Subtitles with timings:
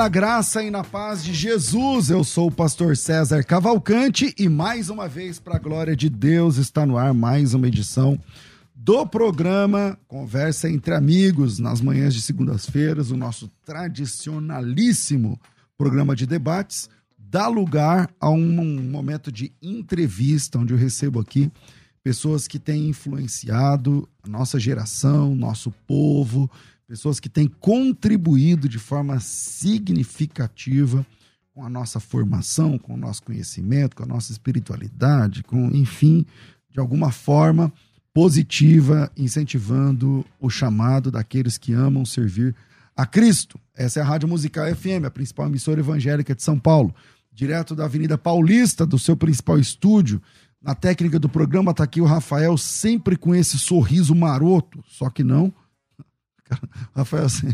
[0.00, 2.08] Na graça e na paz de Jesus.
[2.08, 6.56] Eu sou o pastor César Cavalcante e mais uma vez, para a glória de Deus,
[6.56, 8.18] está no ar mais uma edição
[8.74, 15.38] do programa Conversa entre Amigos, nas manhãs de segundas-feiras, o nosso tradicionalíssimo
[15.76, 16.88] programa de debates.
[17.18, 21.52] Dá lugar a um momento de entrevista, onde eu recebo aqui
[22.02, 26.50] pessoas que têm influenciado a nossa geração, nosso povo,
[26.90, 31.06] pessoas que têm contribuído de forma significativa
[31.54, 36.26] com a nossa formação, com o nosso conhecimento, com a nossa espiritualidade, com, enfim,
[36.68, 37.72] de alguma forma
[38.12, 42.56] positiva, incentivando o chamado daqueles que amam servir
[42.96, 43.56] a Cristo.
[43.76, 46.92] Essa é a Rádio Musical FM, a principal emissora evangélica de São Paulo,
[47.32, 50.20] direto da Avenida Paulista, do seu principal estúdio.
[50.60, 55.22] Na técnica do programa está aqui o Rafael, sempre com esse sorriso maroto, só que
[55.22, 55.54] não
[56.94, 57.48] Rafael, assim.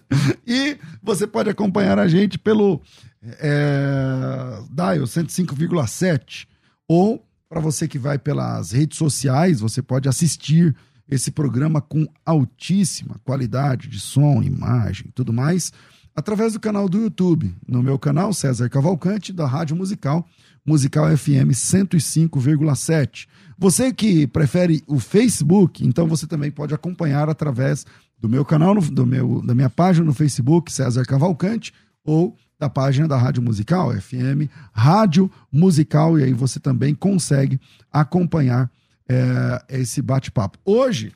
[0.46, 2.80] e você pode acompanhar a gente pelo
[3.22, 6.46] é, Dial 105,7
[6.88, 10.74] ou para você que vai pelas redes sociais, você pode assistir
[11.06, 15.70] esse programa com altíssima qualidade de som, imagem tudo mais,
[16.16, 17.54] através do canal do YouTube.
[17.68, 20.26] No meu canal, César Cavalcante, da Rádio Musical,
[20.64, 23.26] Musical FM 105,7.
[23.58, 27.84] Você que prefere o Facebook, então você também pode acompanhar através
[28.22, 31.74] do meu canal, do meu, da minha página no Facebook, César Cavalcante,
[32.04, 37.60] ou da página da Rádio Musical, FM Rádio Musical, e aí você também consegue
[37.90, 38.70] acompanhar
[39.08, 40.56] é, esse bate-papo.
[40.64, 41.12] Hoje,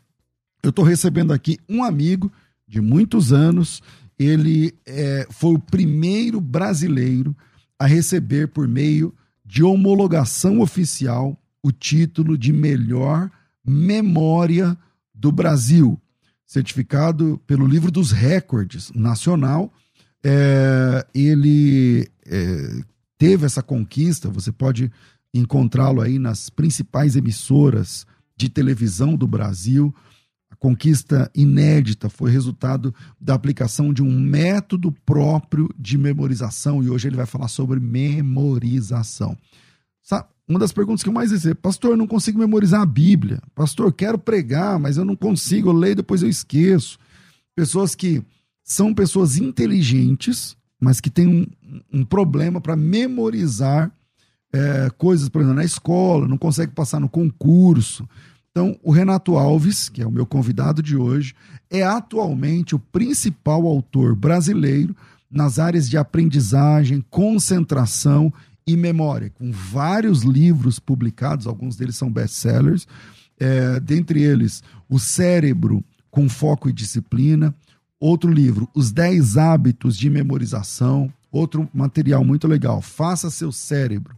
[0.64, 2.32] eu estou recebendo aqui um amigo
[2.66, 3.80] de muitos anos,
[4.18, 7.36] ele é, foi o primeiro brasileiro
[7.78, 13.30] a receber, por meio de homologação oficial, o título de melhor
[13.64, 14.76] memória
[15.14, 16.00] do Brasil
[16.46, 19.72] certificado pelo livro dos recordes nacional.
[20.24, 22.80] É, ele é,
[23.18, 24.90] teve essa conquista, você pode
[25.34, 28.06] encontrá-lo aí nas principais emissoras
[28.36, 29.94] de televisão do Brasil.
[30.50, 37.08] A conquista inédita foi resultado da aplicação de um método próprio de memorização e hoje
[37.08, 39.36] ele vai falar sobre memorização.
[40.02, 43.42] Sabe, uma das perguntas que eu mais recebo, pastor, eu não consigo memorizar a Bíblia.
[43.54, 46.98] Pastor, quero pregar, mas eu não consigo, eu leio depois eu esqueço.
[47.54, 48.22] Pessoas que
[48.62, 51.46] são pessoas inteligentes, mas que têm um,
[51.92, 53.90] um problema para memorizar
[54.52, 58.08] é, coisas, por exemplo, na escola, não consegue passar no concurso.
[58.50, 61.34] Então, o Renato Alves, que é o meu convidado de hoje,
[61.68, 64.96] é atualmente o principal autor brasileiro
[65.30, 68.32] nas áreas de aprendizagem, concentração
[68.66, 72.86] e memória, com vários livros publicados, alguns deles são best-sellers,
[73.38, 77.54] é, dentre eles O Cérebro com Foco e Disciplina,
[78.00, 84.16] outro livro, Os 10 Hábitos de Memorização, outro material muito legal, Faça Seu Cérebro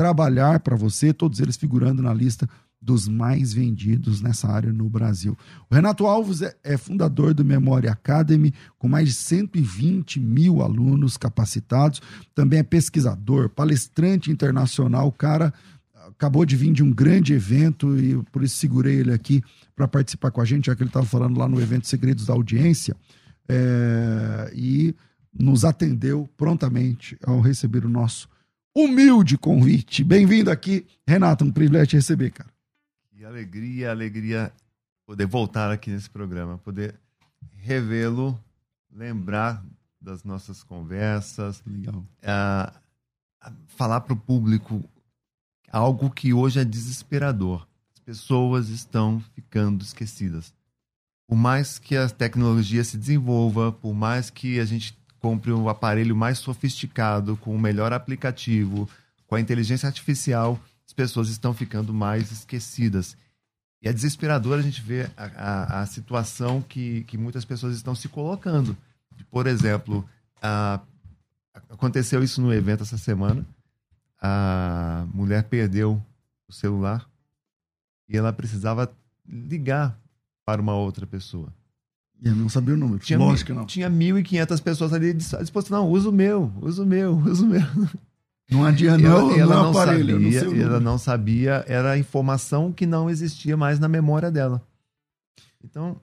[0.00, 2.48] Trabalhar para Você, todos eles figurando na lista
[2.80, 5.36] dos mais vendidos nessa área no Brasil.
[5.68, 11.16] O Renato Alves é, é, fundador do Memória Academy, com mais de 120 mil alunos
[11.16, 12.00] capacitados.
[12.34, 15.08] Também é pesquisador, palestrante internacional.
[15.08, 15.52] O cara
[16.08, 19.42] acabou de vir de um grande evento e por isso segurei ele aqui
[19.76, 22.32] para participar com a gente, já que ele estava falando lá no evento Segredos da
[22.32, 22.96] Audiência.
[23.46, 24.94] É, e
[25.38, 28.28] nos atendeu prontamente ao receber o nosso
[28.74, 30.02] humilde convite.
[30.02, 31.44] Bem-vindo aqui, Renato.
[31.44, 32.50] Um privilégio te receber, cara.
[33.30, 34.52] Alegria, alegria
[35.06, 36.98] poder voltar aqui nesse programa, poder
[37.58, 38.36] revê-lo,
[38.90, 39.64] lembrar
[40.00, 42.80] das nossas conversas, uh,
[43.68, 44.82] falar para o público
[45.70, 47.68] algo que hoje é desesperador.
[47.94, 50.52] As pessoas estão ficando esquecidas.
[51.28, 56.16] Por mais que a tecnologia se desenvolva, por mais que a gente compre um aparelho
[56.16, 58.88] mais sofisticado, com o melhor aplicativo,
[59.28, 60.60] com a inteligência artificial,
[60.92, 63.16] pessoas estão ficando mais esquecidas.
[63.82, 67.94] E é desesperador a gente ver a, a, a situação que, que muitas pessoas estão
[67.94, 68.76] se colocando.
[69.30, 70.08] Por exemplo,
[70.42, 70.80] a,
[71.68, 73.44] aconteceu isso no evento essa semana.
[74.20, 76.02] A mulher perdeu
[76.46, 77.08] o celular
[78.08, 78.90] e ela precisava
[79.26, 79.98] ligar
[80.44, 81.52] para uma outra pessoa.
[82.20, 82.98] E eu não sabia o número.
[82.98, 83.64] Tinha, Lógico que não.
[83.64, 85.70] Tinha 1.500 pessoas ali dispostas.
[85.70, 87.62] Não, usa o meu, usa o meu, usa o meu.
[88.50, 93.08] Não adianta, não, ela, não, aparelho, sabia, não ela não sabia, era informação que não
[93.08, 94.60] existia mais na memória dela.
[95.64, 96.00] Então.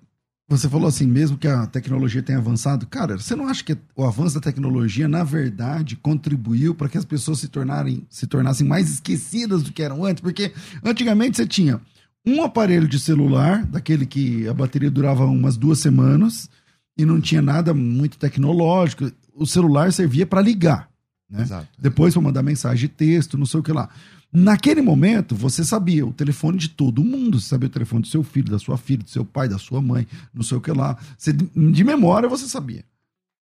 [0.49, 4.05] Você falou assim, mesmo que a tecnologia tenha avançado, cara, você não acha que o
[4.05, 8.89] avanço da tecnologia, na verdade, contribuiu para que as pessoas se, tornarem, se tornassem mais
[8.89, 10.21] esquecidas do que eram antes?
[10.21, 10.53] Porque
[10.85, 11.81] antigamente você tinha
[12.25, 16.49] um aparelho de celular, daquele que a bateria durava umas duas semanas
[16.97, 19.11] e não tinha nada muito tecnológico.
[19.33, 20.89] O celular servia para ligar.
[21.29, 21.41] Né?
[21.41, 21.67] Exato.
[21.77, 23.89] Depois para mandar mensagem de texto, não sei o que lá.
[24.31, 27.39] Naquele momento, você sabia o telefone de todo mundo.
[27.39, 29.81] Você sabia o telefone do seu filho, da sua filha, do seu pai, da sua
[29.81, 30.97] mãe, não sei o que lá.
[31.17, 32.83] Você, de memória você sabia.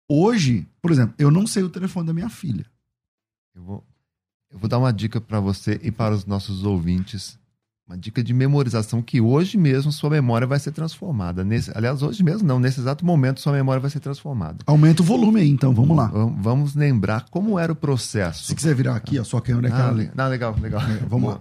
[0.09, 2.67] Hoje, por exemplo, eu não sei o telefone da minha filha.
[3.55, 3.85] Eu vou,
[4.51, 7.39] eu vou dar uma dica para você e para os nossos ouvintes
[7.87, 11.45] uma dica de memorização que hoje mesmo sua memória vai ser transformada.
[11.45, 14.59] Nesse, aliás, hoje mesmo não, nesse exato momento sua memória vai ser transformada.
[14.67, 16.07] Aumenta o volume aí, então, vamos lá.
[16.07, 18.45] Vamos lembrar como era o processo.
[18.45, 20.81] Se quiser virar aqui, a sua câmera é ah, Não, legal, legal.
[20.81, 21.41] É, vamos lá.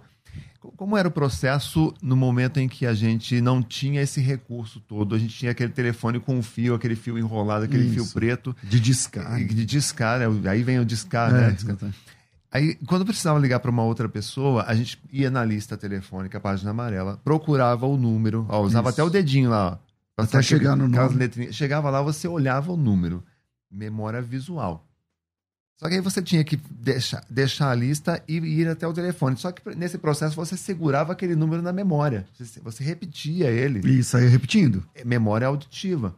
[0.78, 5.16] Como era o processo no momento em que a gente não tinha esse recurso todo?
[5.16, 7.94] A gente tinha aquele telefone com um fio, aquele fio enrolado, aquele Isso.
[7.94, 8.56] fio preto.
[8.64, 9.38] De discar.
[9.44, 10.50] De discar, né?
[10.50, 11.52] aí vem o discar, é, né?
[11.52, 11.78] Discar.
[12.52, 16.42] Aí, quando precisava ligar para uma outra pessoa, a gente ia na lista telefônica, a
[16.42, 19.00] página amarela, procurava o número, ó, usava Isso.
[19.00, 19.80] até o dedinho lá.
[20.18, 21.54] Ó, até chegar no nome.
[21.54, 23.24] Chegava lá, você olhava o número.
[23.72, 24.86] Memória visual.
[25.78, 29.36] Só que aí você tinha que deixar, deixar a lista e ir até o telefone.
[29.38, 32.28] Só que nesse processo você segurava aquele número na memória.
[32.38, 33.80] Você, você repetia ele.
[33.90, 34.86] E saía repetindo.
[34.94, 36.14] É memória auditiva.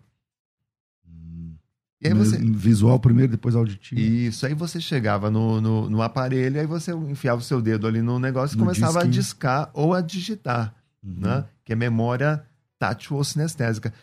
[2.03, 2.37] E aí você...
[2.37, 3.99] Visual primeiro, depois auditivo.
[3.99, 8.01] Isso, aí você chegava no, no, no aparelho, aí você enfiava o seu dedo ali
[8.01, 9.09] no negócio e no começava disquinho.
[9.09, 11.15] a discar ou a digitar, uhum.
[11.19, 11.45] né?
[11.63, 12.45] Que é memória
[12.77, 13.93] tátil ou sinestésica.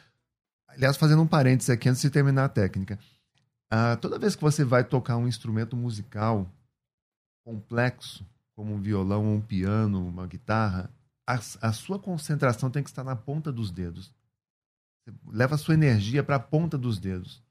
[0.66, 2.98] Aliás, fazendo um parênteses aqui antes de terminar a técnica.
[3.70, 6.50] Ah, toda vez que você vai tocar um instrumento musical
[7.44, 8.26] complexo,
[8.56, 10.90] como um violão, um piano, uma guitarra,
[11.26, 14.12] a, a sua concentração tem que estar na ponta dos dedos.
[15.04, 17.42] Você leva a sua energia para a ponta dos dedos.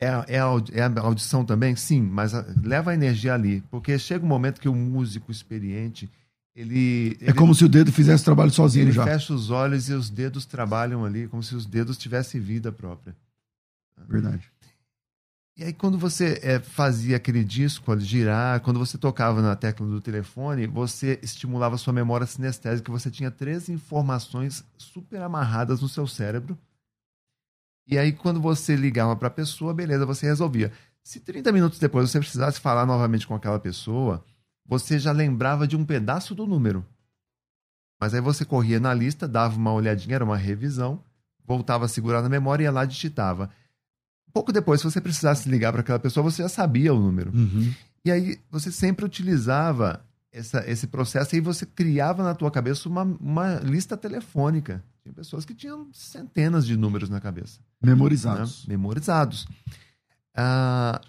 [0.00, 1.74] É, é, a, é a audição também?
[1.74, 3.62] Sim, mas leva a energia ali.
[3.70, 6.08] Porque chega um momento que o músico experiente,
[6.54, 7.18] ele.
[7.20, 9.02] É ele, como se o dedo fizesse trabalho sozinho ele já.
[9.02, 12.70] Ele fecha os olhos e os dedos trabalham ali, como se os dedos tivessem vida
[12.70, 13.14] própria.
[14.08, 14.48] Verdade.
[15.56, 20.00] E aí, quando você é, fazia aquele disco girar, quando você tocava na tecla do
[20.00, 26.06] telefone, você estimulava a sua memória sinestésica, você tinha três informações super amarradas no seu
[26.06, 26.56] cérebro
[27.88, 30.70] e aí, quando você ligava para a pessoa, beleza, você resolvia.
[31.02, 34.22] Se 30 minutos depois você precisasse falar novamente com aquela pessoa,
[34.66, 36.84] você já lembrava de um pedaço do número.
[37.98, 41.02] Mas aí você corria na lista, dava uma olhadinha, era uma revisão,
[41.42, 43.50] voltava a segurar na memória e ia lá e digitava.
[44.34, 47.34] Pouco depois, se você precisasse ligar para aquela pessoa, você já sabia o número.
[47.34, 47.72] Uhum.
[48.04, 53.02] E aí você sempre utilizava essa, esse processo e você criava na tua cabeça uma,
[53.02, 54.84] uma lista telefônica.
[55.08, 57.60] Tinha pessoas que tinham centenas de números na cabeça.
[57.82, 58.66] Memorizados.
[58.66, 58.76] Né?
[58.76, 59.48] Memorizados.
[60.36, 61.00] Ah,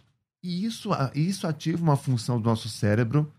[0.41, 3.31] e isso, isso ativa uma função do nosso cérebro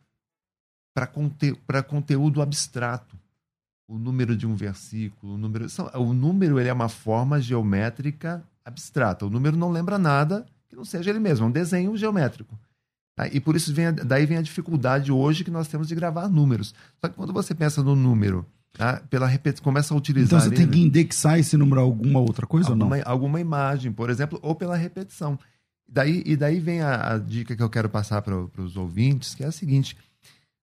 [0.94, 1.54] para conte,
[1.88, 3.18] conteúdo abstrato.
[3.88, 9.26] O número de um versículo, o número, o número ele é uma forma geométrica abstrata.
[9.26, 12.56] O número não lembra nada que não seja ele mesmo, é um desenho geométrico.
[13.16, 13.26] Tá?
[13.28, 16.72] E por isso vem, daí vem a dificuldade hoje que nós temos de gravar números.
[17.00, 19.02] Só que quando você pensa no número Tá?
[19.10, 20.40] Pela repetição, começa a utilizar.
[20.40, 23.02] Então você tem que indexar esse número a alguma outra coisa alguma, ou não?
[23.04, 25.38] Alguma imagem, por exemplo, ou pela repetição.
[25.88, 29.42] Daí, e daí vem a, a dica que eu quero passar para os ouvintes, que
[29.42, 29.96] é a seguinte: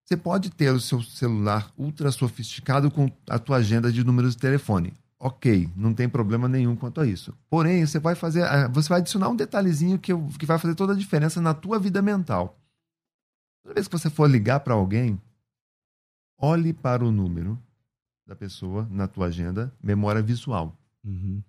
[0.03, 4.41] você pode ter o seu celular ultra sofisticado com a tua agenda de números de
[4.41, 4.93] telefone.
[5.19, 7.33] Ok, não tem problema nenhum quanto a isso.
[7.49, 10.95] Porém, você vai fazer, você vai adicionar um detalhezinho que, que vai fazer toda a
[10.95, 12.57] diferença na tua vida mental.
[13.63, 15.19] Toda vez que você for ligar para alguém,
[16.39, 17.59] olhe para o número
[18.27, 20.77] da pessoa na tua agenda, memória visual.
[21.03, 21.41] Uhum.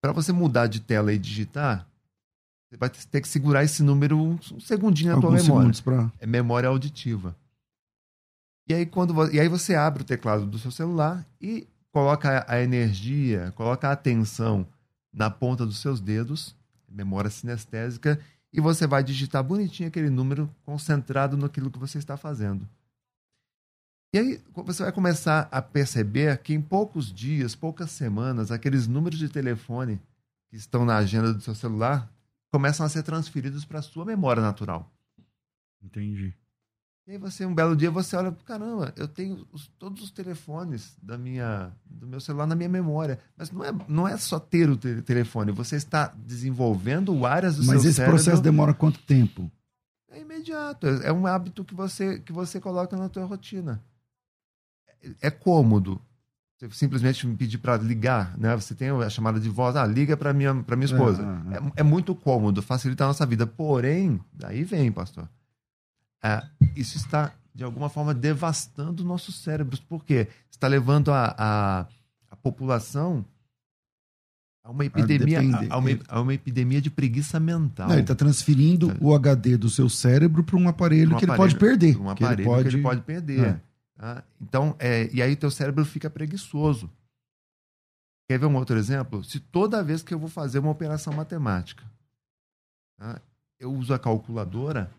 [0.00, 1.88] Para você mudar de tela e digitar,
[2.68, 5.82] você vai ter que segurar esse número um segundinho na Alguns tua memória.
[5.82, 6.12] Pra...
[6.20, 7.34] É memória auditiva.
[8.68, 12.60] E aí, quando, e aí você abre o teclado do seu celular e coloca a
[12.60, 14.66] energia, coloca a atenção
[15.10, 16.54] na ponta dos seus dedos,
[16.86, 18.20] memória sinestésica,
[18.52, 22.68] e você vai digitar bonitinho aquele número concentrado naquilo que você está fazendo.
[24.12, 29.18] E aí você vai começar a perceber que em poucos dias, poucas semanas, aqueles números
[29.18, 30.00] de telefone
[30.48, 32.10] que estão na agenda do seu celular
[32.50, 34.90] começam a ser transferidos para a sua memória natural.
[35.82, 36.34] Entendi.
[37.06, 40.96] E aí você, um belo dia, você olha, caramba, eu tenho os, todos os telefones
[41.02, 43.18] da minha, do meu celular na minha memória.
[43.36, 47.64] Mas não é, não é só ter o te telefone, você está desenvolvendo áreas do
[47.64, 48.16] Mas seu esse cérebro...
[48.16, 49.50] processo demora quanto tempo?
[50.10, 53.82] É imediato, é, é um hábito que você, que você coloca na tua rotina.
[55.22, 56.00] É, é cômodo.
[56.58, 58.56] Você simplesmente me pedir para ligar, né?
[58.56, 61.22] Você tem a chamada de voz, ah, liga para minha, pra minha esposa.
[61.50, 63.46] É, é, é, é muito cômodo, facilita a nossa vida.
[63.46, 65.28] Porém, daí vem, pastor
[66.22, 66.42] é,
[66.76, 69.80] isso está, de alguma forma, devastando nossos cérebros.
[69.80, 70.28] Por quê?
[70.50, 71.86] Está levando a, a,
[72.30, 73.24] a população
[74.64, 77.88] a uma epidemia, a, a, uma, a uma epidemia de preguiça mental.
[77.88, 78.96] Não, ele está transferindo é.
[79.00, 81.98] o HD do seu cérebro para um aparelho um que aparelho, ele pode perder.
[81.98, 83.40] Um aparelho que ele pode, que ele pode perder.
[83.40, 83.60] É.
[83.98, 84.24] Tá?
[84.40, 86.90] Então, é, e aí teu cérebro fica preguiçoso.
[88.30, 89.22] Quer ver um outro exemplo?
[89.24, 91.84] Se toda vez que eu vou fazer uma operação matemática,
[92.96, 93.20] tá?
[93.58, 94.90] eu uso a calculadora,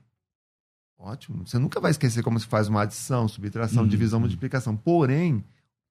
[1.00, 1.48] Ótimo.
[1.48, 3.90] Você nunca vai esquecer como se faz uma adição, subtração, uhum.
[3.90, 4.76] divisão, multiplicação.
[4.76, 5.42] Porém,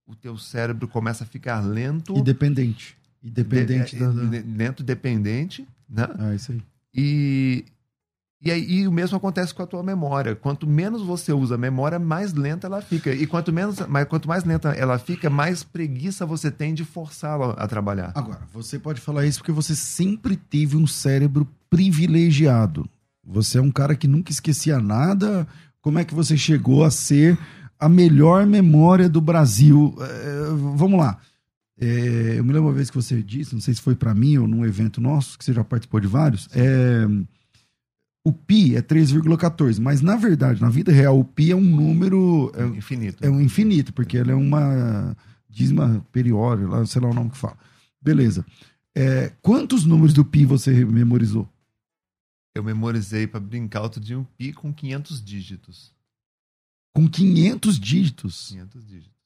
[0.06, 2.14] o teu cérebro começa a ficar lento.
[2.16, 2.94] E dependente.
[3.22, 3.96] E dependente.
[3.96, 4.10] De, da...
[4.10, 5.66] Lento, dependente.
[5.88, 6.06] Né?
[6.30, 6.62] É isso aí.
[6.94, 7.64] E,
[8.40, 10.36] e, aí, e o mesmo acontece com a tua memória.
[10.36, 13.12] Quanto menos você usa a memória, mais lenta ela fica.
[13.12, 17.50] E quanto, menos, mais, quanto mais lenta ela fica, mais preguiça você tem de forçá-la
[17.54, 18.12] a trabalhar.
[18.14, 22.88] Agora, você pode falar isso porque você sempre teve um cérebro privilegiado.
[23.24, 25.46] Você é um cara que nunca esquecia nada.
[25.80, 27.36] Como é que você chegou a ser
[27.78, 29.96] a melhor memória do Brasil?
[30.00, 31.18] É, vamos lá.
[31.80, 34.38] É, eu me lembro uma vez que você disse, não sei se foi para mim
[34.38, 36.48] ou num evento nosso, que você já participou de vários.
[36.52, 37.06] É,
[38.28, 42.52] o pi é 3,14, mas na verdade, na vida real, o pi é um número.
[42.54, 43.24] É, infinito.
[43.24, 45.16] É um infinito, porque ele é uma
[45.48, 47.56] dízima periódica, sei lá o nome que fala.
[48.00, 48.44] Beleza.
[48.94, 51.48] É, quantos números do pi você memorizou?
[52.54, 55.94] Eu memorizei para brincar outro dia um pi com 500 dígitos.
[56.94, 58.48] Com 500 dígitos?
[58.48, 59.17] 500 dígitos.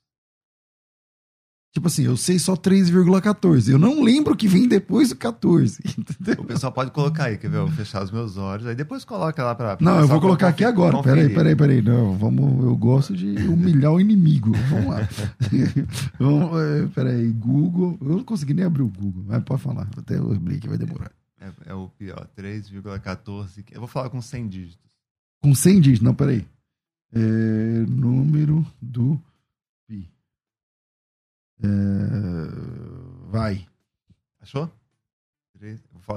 [1.72, 3.70] Tipo assim, eu sei só 3,14.
[3.70, 5.82] Eu não lembro o que vem depois do 14.
[5.96, 6.44] Entendeu?
[6.44, 7.56] O pessoal pode colocar aí, quer ver?
[7.56, 9.78] Eu vou fechar os meus olhos, aí depois coloca lá para.
[9.80, 11.02] Não, eu vou colocar aqui agora.
[11.02, 11.80] Peraí, peraí, peraí.
[11.80, 14.52] Não, vamos, eu gosto de humilhar o inimigo.
[14.68, 15.08] Vamos lá.
[16.20, 17.96] vamos, é, peraí, Google.
[18.02, 19.88] Eu não consegui nem abrir o Google, mas pode falar.
[19.96, 21.10] Até eu abrir que vai demorar.
[21.40, 23.64] É, é o pior, 3,14.
[23.72, 24.92] Eu vou falar com 100 dígitos.
[25.42, 26.02] Com 100 dígitos?
[26.02, 26.46] Não, peraí.
[27.14, 27.18] É,
[27.88, 29.18] número do
[29.88, 30.08] pi.
[31.60, 33.66] É, vai.
[34.40, 34.70] Achou?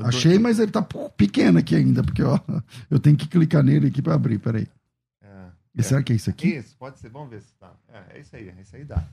[0.04, 0.82] Achei, mas ele tá
[1.15, 2.39] pequeno aqui ainda, porque ó,
[2.89, 4.68] eu tenho que clicar nele aqui para abrir, peraí.
[5.22, 6.56] É, e será que é isso aqui?
[6.56, 7.10] Isso, pode ser.
[7.10, 7.72] Vamos ver se tá.
[7.89, 9.08] É, é isso aí, é isso aí dá.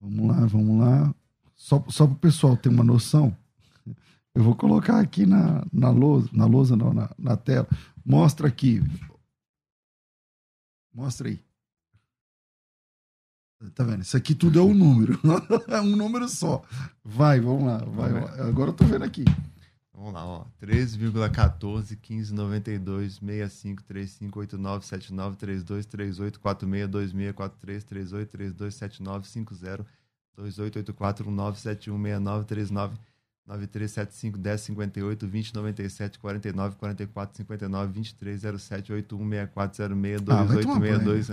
[0.00, 1.14] Vamos lá, vamos lá.
[1.54, 3.36] Só, só para o pessoal ter uma noção,
[4.34, 7.68] eu vou colocar aqui na, na lousa, na lousa não, na, na tela.
[8.02, 8.82] Mostra aqui.
[10.94, 11.38] Mostra aí.
[13.74, 14.00] Tá vendo?
[14.02, 15.20] Isso aqui tudo é um número.
[15.68, 16.62] é um número só.
[17.04, 17.76] Vai, vamos lá.
[17.78, 18.40] Vai, vai.
[18.40, 19.24] Agora eu tô vendo aqui.
[19.92, 20.46] Vamos lá, ó.
[20.62, 29.28] 3,14, 15, 92, 65, 35, 89, 79, 32, 38, 46, 26, 43, 38, 32, 79,
[29.28, 29.84] 50,
[30.38, 32.92] 288419716939
[33.46, 41.30] 9375 1058 2097 49 44 59 23 07 81 64 06 2862.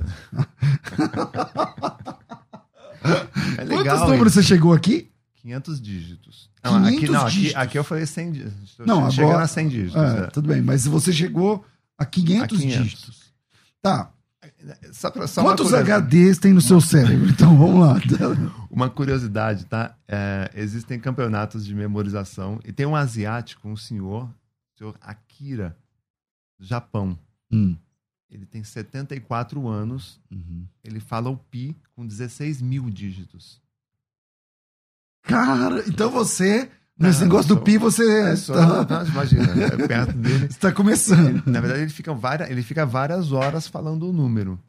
[3.58, 5.10] É legal, Quantos números você chegou aqui?
[5.42, 6.50] 500 dígitos.
[6.64, 8.78] Não, 500 aqui, não aqui, aqui, eu falei 100 dígitos.
[8.80, 9.46] Não, Chegando agora...
[9.46, 10.02] a 100 dígitos.
[10.02, 10.28] É, é.
[10.28, 11.66] Tudo bem, mas você chegou
[11.98, 12.84] a 500, a 500.
[12.84, 13.28] dígitos.
[13.82, 14.12] Tá,
[14.92, 17.30] só pra, só Quantos HDs tem no seu cérebro?
[17.30, 18.00] Então vamos lá.
[18.70, 19.96] uma curiosidade, tá?
[20.08, 25.78] É, existem campeonatos de memorização e tem um asiático, um senhor, o senhor Akira,
[26.60, 27.18] do Japão.
[27.52, 27.76] Hum.
[28.30, 30.20] Ele tem 74 anos.
[30.32, 30.66] Uhum.
[30.84, 33.62] Ele fala o pi com 16 mil dígitos.
[35.24, 36.70] Cara, então você
[37.00, 38.32] Nesse negócio do pi, você.
[38.32, 39.04] É só, tá...
[39.04, 40.46] não, imagina, é perto dele.
[40.50, 41.44] Está começando.
[41.46, 44.60] Na verdade, ele fica, várias, ele fica várias horas falando o número.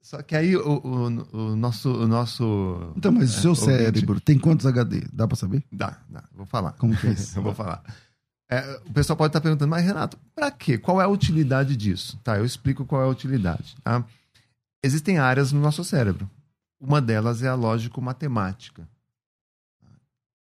[0.00, 2.92] Só que aí o, o, o nosso, o nosso.
[2.96, 5.02] Então, mas o seu é, cérebro tem quantos HD?
[5.12, 5.64] Dá para saber?
[5.72, 6.22] Dá, dá.
[6.32, 6.72] Vou falar.
[6.72, 7.36] Como que é isso?
[7.38, 7.82] eu vou falar.
[8.52, 10.76] É, o pessoal pode estar perguntando, mas Renato, para quê?
[10.76, 12.20] Qual é a utilidade disso?
[12.22, 13.74] Tá, eu explico qual é a utilidade.
[13.82, 14.04] Tá?
[14.84, 16.28] Existem áreas no nosso cérebro.
[16.78, 18.86] Uma delas é a lógico-matemática.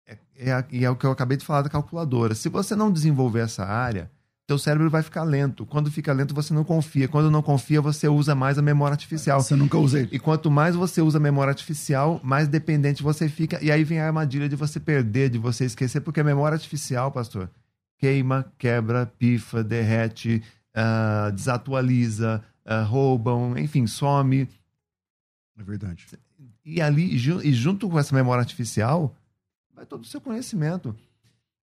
[0.08, 2.34] É, é, e é o que eu acabei de falar da calculadora.
[2.34, 4.10] Se você não desenvolver essa área,
[4.48, 5.66] teu cérebro vai ficar lento.
[5.66, 7.10] Quando fica lento, você não confia.
[7.10, 9.42] Quando não confia, você usa mais a memória artificial.
[9.42, 10.08] Você nunca usei.
[10.14, 13.62] E quanto mais você usa a memória artificial, mais dependente você fica.
[13.62, 17.12] E aí vem a armadilha de você perder, de você esquecer, porque a memória artificial,
[17.12, 17.50] pastor,
[17.98, 20.44] queima, quebra, pifa, derrete,
[20.76, 24.48] uh, desatualiza, uh, roubam, enfim, some.
[25.58, 26.06] É verdade.
[26.64, 29.16] E ali, e junto com essa memória artificial,
[29.74, 30.96] vai todo o seu conhecimento.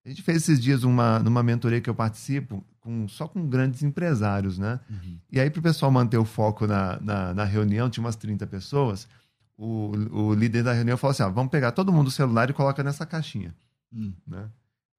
[0.05, 3.83] A gente fez esses dias uma numa mentoria que eu participo, com, só com grandes
[3.83, 4.79] empresários, né?
[4.91, 5.19] Uhum.
[5.33, 8.47] E aí, para o pessoal manter o foco na, na, na, reunião, tinha umas 30
[8.47, 9.09] pessoas,
[9.57, 12.53] o, o líder da reunião falou assim: ah, vamos pegar todo mundo o celular e
[12.53, 13.55] coloca nessa caixinha.
[13.91, 14.13] Uhum.
[14.27, 14.47] Né?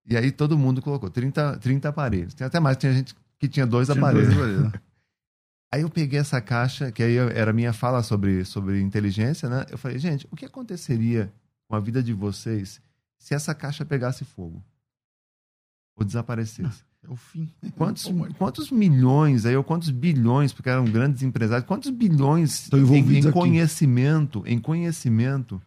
[0.08, 2.34] E aí todo mundo colocou 30, 30 aparelhos.
[2.34, 4.34] Tem até mais, tinha gente que tinha dois tinha aparelhos.
[4.34, 4.74] Dois aparelhos.
[4.74, 4.80] Né?
[5.74, 9.66] aí eu peguei essa caixa, que aí era a minha fala sobre, sobre inteligência, né?
[9.70, 11.34] Eu falei, gente, o que aconteceria
[11.68, 12.80] com a vida de vocês
[13.18, 14.64] se essa caixa pegasse fogo?
[15.96, 16.84] Ou desaparecesse?
[17.04, 17.52] É o fim.
[17.76, 18.06] Quantos,
[18.38, 24.44] quantos milhões aí, ou quantos bilhões, porque eram grandes empresários, quantos bilhões em, em conhecimento,
[24.46, 25.62] em conhecimento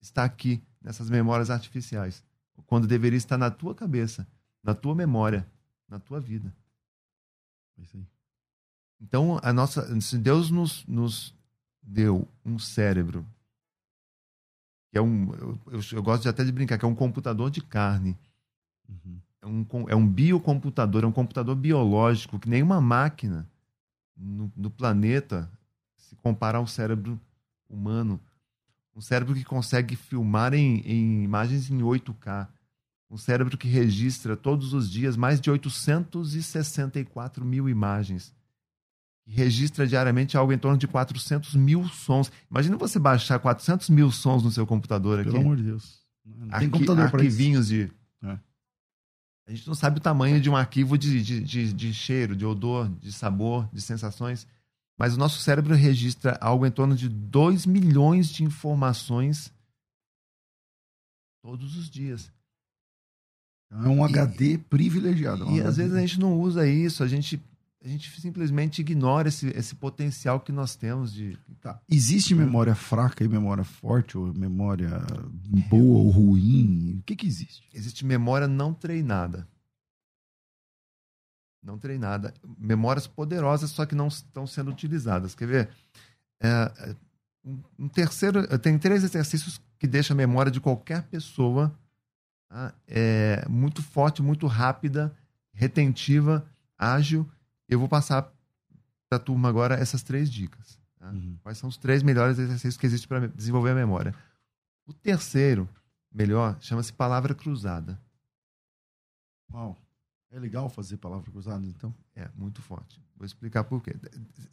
[0.00, 2.22] está aqui nessas memórias artificiais,
[2.66, 4.26] quando deveria estar na tua cabeça,
[4.62, 5.46] na tua memória,
[5.88, 6.54] na tua vida.
[7.78, 7.98] É
[9.00, 11.34] então, a nossa, se Deus nos, nos
[11.82, 13.26] deu um cérebro,
[14.90, 17.50] que é um, eu, eu, eu gosto de até de brincar, que é um computador
[17.50, 18.18] de carne.
[18.88, 23.48] Uhum é um, é um biocomputador, é um computador biológico que nenhuma máquina
[24.16, 25.50] no, no planeta
[25.96, 27.18] se compara ao cérebro
[27.68, 28.20] humano.
[29.00, 32.46] Um cérebro que consegue filmar em, em imagens em 8K.
[33.10, 38.30] Um cérebro que registra todos os dias mais de 864 mil imagens.
[39.24, 42.30] Que registra diariamente algo em torno de 400 mil sons.
[42.50, 45.30] Imagina você baixar 400 mil sons no seu computador aqui.
[45.30, 45.98] Pelo amor de Deus.
[46.22, 47.90] Não tem Arqui, computador para Arquivinhos de
[48.22, 48.38] é.
[49.46, 52.44] A gente não sabe o tamanho de um arquivo de, de, de, de cheiro, de
[52.44, 54.46] odor, de sabor, de sensações.
[55.00, 59.50] Mas o nosso cérebro registra algo em torno de 2 milhões de informações
[61.42, 62.30] todos os dias.
[63.70, 65.48] É um HD privilegiado.
[65.48, 67.42] É e às vezes a gente não usa isso, a gente,
[67.82, 71.38] a gente simplesmente ignora esse, esse potencial que nós temos de.
[71.62, 71.80] Tá.
[71.90, 75.00] Existe memória fraca e memória forte, ou memória
[75.70, 76.98] boa ou ruim?
[77.00, 77.66] O que, que existe?
[77.72, 79.48] Existe memória não treinada.
[81.62, 82.32] Não treinada.
[82.58, 85.34] Memórias poderosas, só que não estão sendo utilizadas.
[85.34, 85.70] Quer ver?
[86.40, 86.94] É,
[87.78, 88.46] um terceiro.
[88.58, 91.74] Tem três exercícios que deixam a memória de qualquer pessoa
[92.48, 92.74] tá?
[92.86, 95.14] é, muito forte, muito rápida,
[95.52, 96.46] retentiva,
[96.76, 97.28] ágil.
[97.68, 98.22] Eu vou passar
[99.08, 100.78] para a turma agora essas três dicas.
[100.98, 101.10] Tá?
[101.10, 101.38] Uhum.
[101.42, 104.14] Quais são os três melhores exercícios que existem para desenvolver a memória?
[104.86, 105.68] O terceiro,
[106.12, 107.98] melhor, chama-se palavra cruzada.
[109.52, 109.76] Uau.
[110.32, 111.92] É legal fazer palavra cruzada, então?
[112.14, 113.00] É, muito forte.
[113.16, 113.96] Vou explicar por quê.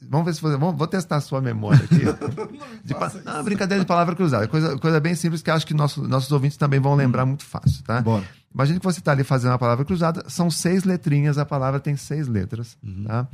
[0.09, 0.57] Vamos ver se você.
[0.57, 2.03] Vamos, vou testar a sua memória aqui.
[2.57, 4.47] não, de, não, brincadeira de palavra cruzada.
[4.47, 7.27] Coisa, coisa bem simples que acho que nosso, nossos ouvintes também vão lembrar hum.
[7.27, 8.01] muito fácil, tá?
[8.01, 8.27] Bora.
[8.51, 11.95] Imagina que você está ali fazendo a palavra cruzada, são seis letrinhas, a palavra tem
[11.95, 13.03] seis letras, uhum.
[13.03, 13.27] tá?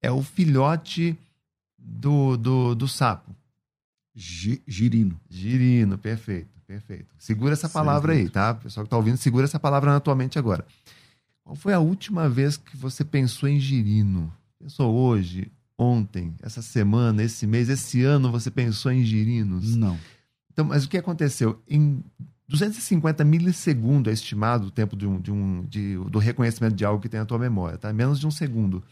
[0.00, 1.18] É o filhote
[1.76, 3.34] do, do, do sapo.
[4.14, 5.20] girino.
[5.28, 7.12] Girino, perfeito, perfeito.
[7.18, 8.52] Segura essa palavra aí, tá?
[8.52, 10.64] O pessoal que está ouvindo, segura essa palavra na tua mente agora.
[11.46, 14.32] Qual foi a última vez que você pensou em girino?
[14.58, 19.76] Pensou hoje, ontem, essa semana, esse mês, esse ano você pensou em girinos?
[19.76, 19.96] Não.
[20.52, 21.62] Então, mas o que aconteceu?
[21.68, 22.02] Em
[22.48, 27.00] 250 milissegundos é estimado o tempo de um, de um, de, do reconhecimento de algo
[27.00, 27.92] que tem na tua memória, tá?
[27.92, 28.82] Menos de um segundo.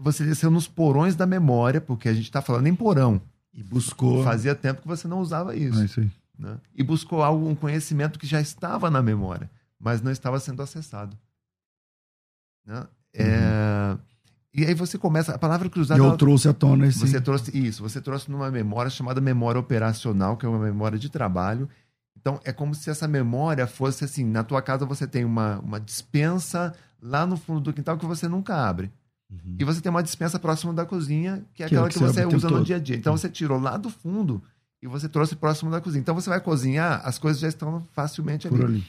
[0.00, 3.22] Você desceu nos porões da memória, porque a gente está falando em porão.
[3.54, 4.24] E buscou.
[4.24, 5.80] Fazia tempo que você não usava isso.
[5.80, 6.10] É isso aí.
[6.36, 6.58] Né?
[6.74, 9.48] E buscou algo, um conhecimento que já estava na memória,
[9.78, 11.16] mas não estava sendo acessado.
[12.68, 12.86] Né?
[13.14, 13.92] É...
[13.92, 13.98] Uhum.
[14.54, 15.34] E aí você começa.
[15.34, 15.98] A palavra cruzada.
[15.98, 16.16] Eu ela...
[16.16, 16.98] trouxe à tona esse.
[16.98, 17.82] Você trouxe isso.
[17.82, 21.68] Você trouxe numa memória chamada memória operacional, que é uma memória de trabalho.
[22.20, 25.80] Então é como se essa memória fosse assim: na tua casa você tem uma, uma
[25.80, 28.90] dispensa lá no fundo do quintal que você nunca abre.
[29.30, 29.56] Uhum.
[29.58, 32.04] E você tem uma dispensa próximo da cozinha, que é que aquela é que, que,
[32.04, 32.96] você, você usa no dia a dia.
[32.96, 33.18] Então uhum.
[33.18, 34.42] você tirou lá do fundo
[34.82, 36.00] e você trouxe próximo da cozinha.
[36.00, 38.62] Então você vai cozinhar, as coisas já estão facilmente ali.
[38.62, 38.86] ali.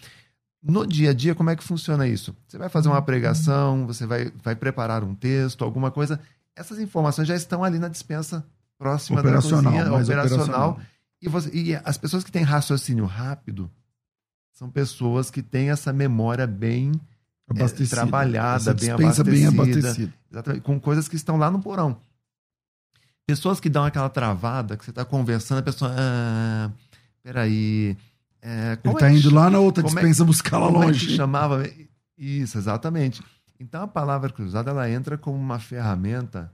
[0.62, 2.36] No dia a dia, como é que funciona isso?
[2.48, 6.20] Você vai fazer uma pregação, você vai, vai preparar um texto, alguma coisa.
[6.56, 8.46] Essas informações já estão ali na dispensa
[8.78, 10.02] próxima da cozinha, operacional.
[10.02, 10.80] operacional.
[11.22, 13.72] E, você, e as pessoas que têm raciocínio rápido
[14.52, 16.92] são pessoas que têm essa memória bem
[17.56, 20.14] é, trabalhada, bem abastecida, bem abastecida.
[20.30, 22.02] Exatamente, com coisas que estão lá no porão.
[23.26, 25.94] Pessoas que dão aquela travada, que você está conversando, a pessoa.
[25.98, 26.72] Ah,
[27.24, 27.96] peraí
[28.42, 31.14] é, Ele está é indo lá na outra é dispensa é, buscar lá longe.
[31.14, 31.70] É chamava?
[32.18, 33.22] Isso, exatamente.
[33.60, 36.52] Então a palavra cruzada ela entra como uma ferramenta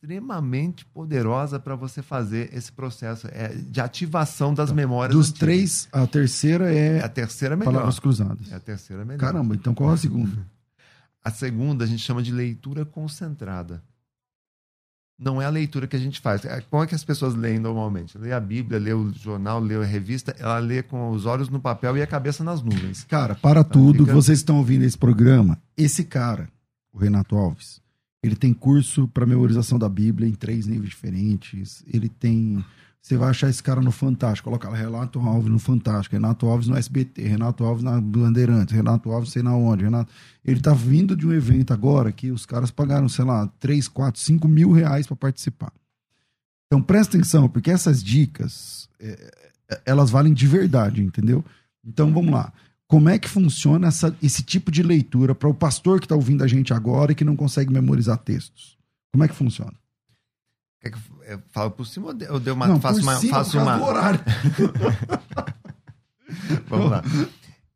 [0.00, 5.14] extremamente poderosa para você fazer esse processo é, de ativação das memórias.
[5.14, 5.38] Dos antigas.
[5.40, 7.72] três, a terceira é, é a terceira melhor.
[7.72, 8.50] Palavras cruzadas.
[8.50, 9.20] É a terceira melhor.
[9.20, 10.46] Caramba, então qual é a segunda?
[11.22, 13.82] a segunda a gente chama de leitura concentrada.
[15.18, 16.44] Não é a leitura que a gente faz.
[16.44, 18.16] É, como é que as pessoas leem normalmente?
[18.16, 21.58] Lê a Bíblia, lê o jornal, lê a revista, ela lê com os olhos no
[21.58, 23.04] papel e a cabeça nas nuvens.
[23.04, 24.14] Cara, para tudo, fica...
[24.14, 26.48] vocês estão ouvindo esse programa, esse cara,
[26.92, 27.80] o Renato Alves,
[28.22, 31.84] ele tem curso para memorização da Bíblia em três níveis diferentes.
[31.86, 32.64] Ele tem.
[33.00, 34.48] Você vai achar esse cara no Fantástico.
[34.48, 39.10] Coloca lá Renato Alves no Fantástico, Renato Alves no SBT, Renato Alves na Bandeirantes, Renato
[39.10, 39.84] Alves sei na onde.
[39.84, 40.12] Renato...
[40.44, 44.20] Ele tá vindo de um evento agora que os caras pagaram, sei lá, 3, 4,
[44.20, 45.72] 5 mil reais para participar.
[46.66, 49.32] Então presta atenção, porque essas dicas, é,
[49.70, 51.42] é, elas valem de verdade, entendeu?
[51.84, 52.52] Então vamos lá.
[52.86, 56.42] Como é que funciona essa, esse tipo de leitura para o pastor que está ouvindo
[56.42, 58.78] a gente agora e que não consegue memorizar textos?
[59.12, 59.74] Como é que funciona?
[60.80, 63.16] Quer que eu falo por cima ou eu dei uma, não, faço uma.
[63.16, 63.84] Cima, faço uma...
[63.84, 64.20] horário.
[66.68, 67.02] Vamos lá.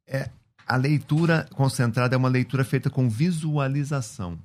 [0.06, 0.28] É,
[0.66, 4.38] a leitura concentrada é uma leitura feita com visualização.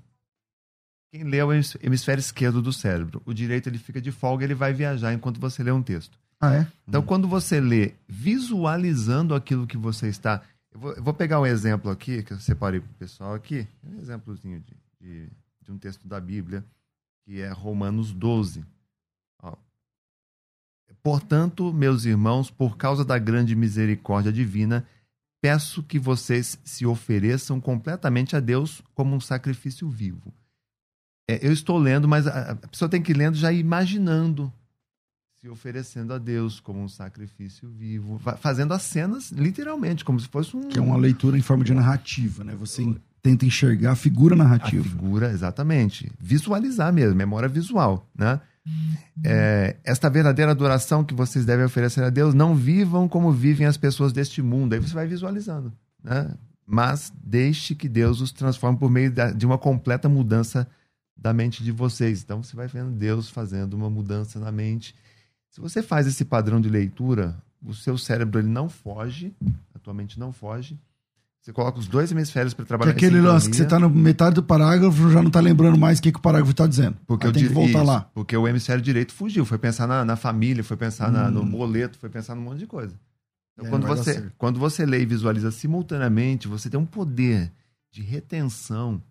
[1.11, 3.21] Quem lê é o hemisfério esquerdo do cérebro.
[3.25, 6.17] O direito ele fica de folga, ele vai viajar enquanto você lê um texto.
[6.39, 6.67] Ah, é?
[6.87, 7.05] Então, hum.
[7.05, 10.41] quando você lê visualizando aquilo que você está
[10.77, 13.67] eu vou, eu vou, pegar um exemplo aqui, que eu separei para o pessoal aqui,
[13.83, 15.29] um exemplozinho de, de,
[15.63, 16.63] de, um texto da Bíblia,
[17.27, 18.65] que é Romanos 12.
[19.43, 19.53] Ó.
[21.03, 24.87] Portanto, meus irmãos, por causa da grande misericórdia divina,
[25.41, 30.33] peço que vocês se ofereçam completamente a Deus como um sacrifício vivo.
[31.29, 34.51] É, eu estou lendo, mas a, a pessoa tem que ir lendo já imaginando
[35.41, 40.55] se oferecendo a Deus como um sacrifício vivo, fazendo as cenas literalmente, como se fosse
[40.55, 40.69] um.
[40.69, 42.55] Que é uma leitura em forma de narrativa, né?
[42.55, 42.83] Você
[43.27, 44.85] tenta enxergar a figura narrativa.
[44.85, 46.11] A figura, exatamente.
[46.19, 48.39] Visualizar mesmo, memória visual, né?
[49.23, 53.77] É, esta verdadeira adoração que vocês devem oferecer a Deus, não vivam como vivem as
[53.77, 54.73] pessoas deste mundo.
[54.73, 55.71] Aí você vai visualizando,
[56.03, 56.33] né?
[56.65, 60.67] Mas deixe que Deus os transforme por meio de uma completa mudança
[61.15, 62.21] da mente de vocês.
[62.21, 64.93] Então você vai vendo Deus fazendo uma mudança na mente
[65.57, 67.35] se você faz esse padrão de leitura,
[67.65, 69.33] o seu cérebro ele não foge,
[69.73, 70.79] a tua mente não foge.
[71.47, 72.91] Você coloca os dois hemisférios para trabalhar.
[72.93, 75.97] Que aquele lance que você está na metade do parágrafo já não está lembrando mais
[75.97, 76.97] o que, que o parágrafo está dizendo.
[77.07, 78.01] Porque Aí tem que voltar isso, lá.
[78.13, 81.13] Porque o hemisfério direito fugiu, foi pensar na, na família, foi pensar hum.
[81.13, 81.49] na, no hum.
[81.49, 82.99] boleto, foi pensar num monte de coisa.
[83.53, 87.49] Então, é, quando, você, quando você lê e visualiza simultaneamente, você tem um poder
[87.93, 89.01] de retenção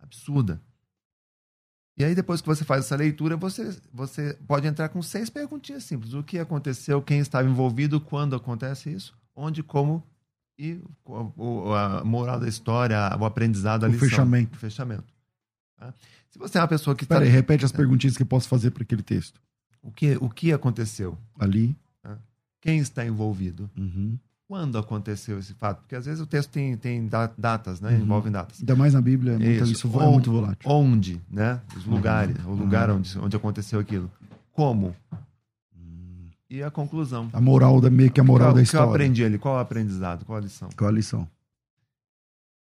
[0.00, 0.60] absurda.
[1.98, 5.82] E aí, depois que você faz essa leitura, você, você pode entrar com seis perguntinhas
[5.82, 6.14] simples.
[6.14, 10.04] O que aconteceu, quem estava envolvido, quando acontece isso, onde, como
[10.58, 10.80] e
[11.76, 14.08] a moral da história, o aprendizado, a o lição.
[14.08, 14.56] Fechamento.
[14.56, 15.12] O fechamento.
[15.76, 15.92] Tá?
[16.30, 17.16] Se você é uma pessoa que está.
[17.16, 19.40] Peraí, repete as perguntinhas que eu posso fazer para aquele texto.
[19.82, 21.18] O que, o que aconteceu?
[21.38, 21.76] Ali.
[22.02, 22.18] Tá?
[22.60, 23.70] Quem está envolvido?
[23.76, 25.80] Uhum quando aconteceu esse fato?
[25.80, 27.90] Porque às vezes o texto tem, tem datas, né?
[27.90, 28.02] Uhum.
[28.02, 28.60] Envolvem datas.
[28.60, 30.70] Ainda mais na Bíblia, é isso, isso é muito volátil.
[30.70, 31.60] Onde, né?
[31.76, 32.52] Os lugares, uhum.
[32.52, 32.96] o lugar uhum.
[32.96, 34.10] onde, onde aconteceu aquilo.
[34.52, 34.94] Como?
[36.54, 37.28] E a conclusão.
[37.32, 38.84] A moral da meio que a moral qual, da história.
[38.84, 39.38] O que eu aprendi ali?
[39.38, 40.24] Qual o aprendizado?
[40.24, 40.68] Qual a lição?
[40.76, 41.28] Qual a lição?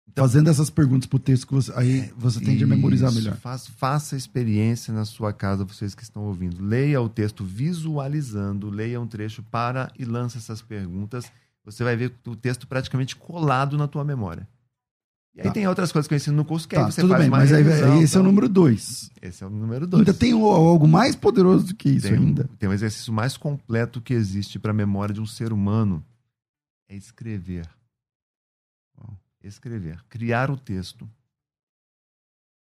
[0.07, 3.35] Então, Fazendo essas perguntas pro texto, que você, aí você tende isso, a memorizar melhor.
[3.35, 6.63] Faça, faça experiência na sua casa, vocês que estão ouvindo.
[6.63, 11.31] Leia o texto visualizando, leia um trecho para e lance essas perguntas
[11.63, 14.47] você vai ver o texto praticamente colado na tua memória.
[15.33, 15.53] E aí tá.
[15.53, 17.29] tem outras coisas que eu ensino no curso que tá, aí você tudo faz bem,
[17.29, 18.21] mas revisão, aí, esse então...
[18.21, 19.09] é o número dois.
[19.21, 20.01] Esse é o número dois.
[20.01, 22.49] Ainda tem algo mais poderoso do que isso tem, ainda.
[22.59, 26.03] Tem um exercício mais completo que existe para a memória de um ser humano.
[26.89, 27.69] É escrever.
[29.43, 30.03] Escrever.
[30.07, 31.09] Criar o texto.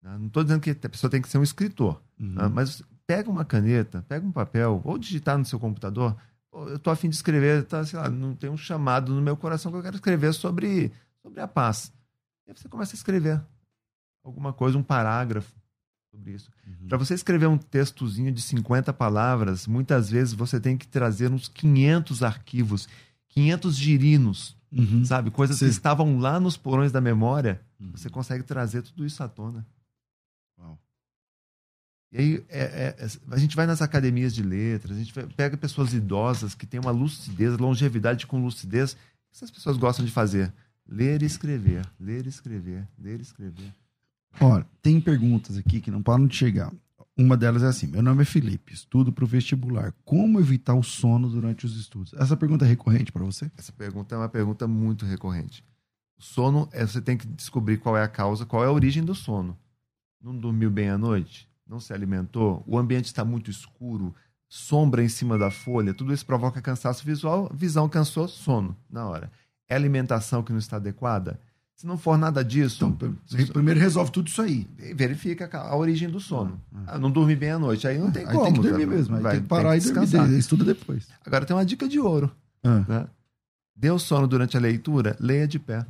[0.04, 0.18] Né?
[0.18, 2.02] Não estou dizendo que a pessoa tem que ser um escritor.
[2.20, 2.34] Uhum.
[2.34, 2.48] Né?
[2.48, 6.18] Mas pega uma caneta, pega um papel, ou digitar no seu computador,
[6.52, 9.72] eu tô afim de escrever, tá, sei lá, não tem um chamado no meu coração
[9.72, 10.92] que eu quero escrever sobre,
[11.22, 11.94] sobre a paz.
[12.48, 13.42] E aí você começa a escrever
[14.24, 15.54] alguma coisa, um parágrafo
[16.10, 16.50] sobre isso.
[16.66, 16.88] Uhum.
[16.88, 21.48] Para você escrever um textozinho de 50 palavras, muitas vezes você tem que trazer uns
[21.48, 22.88] 500 arquivos,
[23.30, 25.04] 500 girinos, uhum.
[25.06, 25.30] sabe?
[25.30, 25.66] Coisas Sim.
[25.66, 27.62] que estavam lá nos porões da memória.
[27.80, 27.92] Uhum.
[27.92, 29.66] Você consegue trazer tudo isso à tona.
[32.12, 35.58] E aí é, é, é, a gente vai nas academias de letras, a gente pega
[35.58, 38.94] pessoas idosas que têm uma lucidez, longevidade com lucidez.
[38.94, 40.54] O que essas pessoas gostam de fazer?
[40.88, 43.74] Ler e escrever, ler e escrever, ler e escrever.
[44.40, 46.72] Olha, tem perguntas aqui que não param de chegar.
[47.18, 49.94] Uma delas é assim: Meu nome é Felipe, estudo para o vestibular.
[50.06, 52.14] Como evitar o sono durante os estudos?
[52.14, 53.52] Essa pergunta é recorrente para você?
[53.58, 55.66] Essa pergunta é uma pergunta muito recorrente.
[56.18, 59.04] O sono, é, você tem que descobrir qual é a causa, qual é a origem
[59.04, 59.58] do sono.
[60.22, 61.50] Não dormiu bem à noite?
[61.68, 62.64] Não se alimentou?
[62.66, 64.16] O ambiente está muito escuro?
[64.48, 65.94] Sombra em cima da folha?
[65.94, 67.52] Tudo isso provoca cansaço visual.
[67.54, 69.32] Visão cansou, sono na hora.
[69.70, 71.40] É alimentação que não está adequada?
[71.76, 72.86] Se não for nada disso.
[72.86, 73.14] Então,
[73.54, 74.68] primeiro resolve tudo isso aí.
[74.96, 76.60] Verifica a origem do sono.
[76.74, 76.98] Ah, ah.
[76.98, 77.88] não dormi bem à noite.
[77.88, 78.46] Aí não tem aí como.
[78.46, 79.16] Tem que dormir mesmo.
[79.16, 80.38] Aí vai, tem que parar tem que e dormir.
[80.40, 81.08] Estuda depois.
[81.24, 82.32] Agora tem uma dica de ouro.
[82.64, 82.84] Ah.
[82.88, 83.08] Né?
[83.76, 85.86] Deu sono durante a leitura, leia de pé.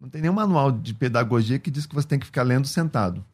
[0.00, 3.24] Não tem nenhum manual de pedagogia que diz que você tem que ficar lendo sentado.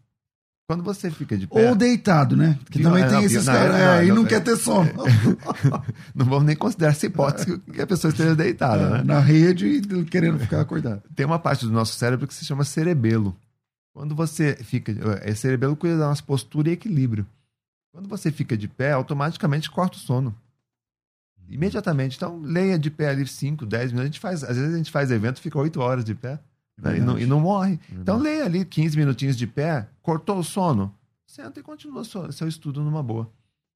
[0.69, 1.69] Quando você fica de pé.
[1.69, 2.59] Ou deitado, né?
[2.69, 3.77] Que também é, tem não, esses caras.
[3.77, 4.91] É, e não, não, quer ter sono.
[6.13, 9.03] não vamos nem considerar essa hipótese que a pessoa esteja deitada, é, né?
[9.05, 11.03] Na rede querendo ficar acordado.
[11.15, 13.37] Tem uma parte do nosso cérebro que se chama cerebelo.
[13.95, 14.93] Quando você fica.
[15.23, 17.25] É cerebelo cuida da nossa postura e equilíbrio.
[17.93, 20.35] Quando você fica de pé, automaticamente corta o sono.
[21.49, 22.17] Imediatamente.
[22.17, 24.03] Então, leia de pé ali 5, 10 minutos.
[24.03, 26.41] A gente faz, às vezes a gente faz evento e fica 8 horas de pé.
[26.79, 26.99] Né?
[26.99, 27.77] E, não, e, não, morre.
[27.77, 28.01] Verdade.
[28.01, 30.95] Então leia ali 15 minutinhos de pé, cortou o sono,
[31.27, 33.31] senta e continua seu, seu estudo numa boa.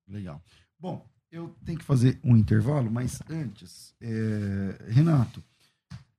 [0.06, 0.42] Legal.
[0.78, 4.76] Bom, eu tenho que fazer um intervalo, mas antes, é...
[4.88, 5.42] Renato,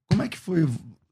[0.09, 0.67] como é que foi,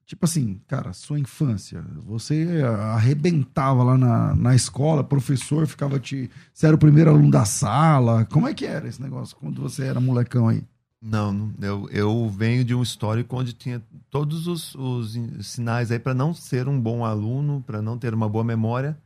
[0.06, 1.82] tipo assim, cara, sua infância?
[2.06, 2.62] Você
[2.94, 6.30] arrebentava lá na, na escola, professor ficava te.
[6.54, 8.26] Você era o primeiro aluno da sala.
[8.26, 10.64] Como é que era esse negócio quando você era molecão aí?
[11.02, 16.14] Não, eu, eu venho de um histórico onde tinha todos os, os sinais aí para
[16.14, 18.98] não ser um bom aluno, para não ter uma boa memória.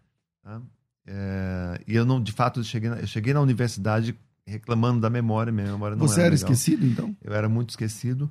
[0.41, 0.60] Tá?
[1.06, 5.71] É, e eu não, de fato, cheguei na, cheguei na universidade reclamando da memória, minha
[5.71, 7.15] memória não Você era, era esquecido, então?
[7.21, 8.29] Eu era muito esquecido.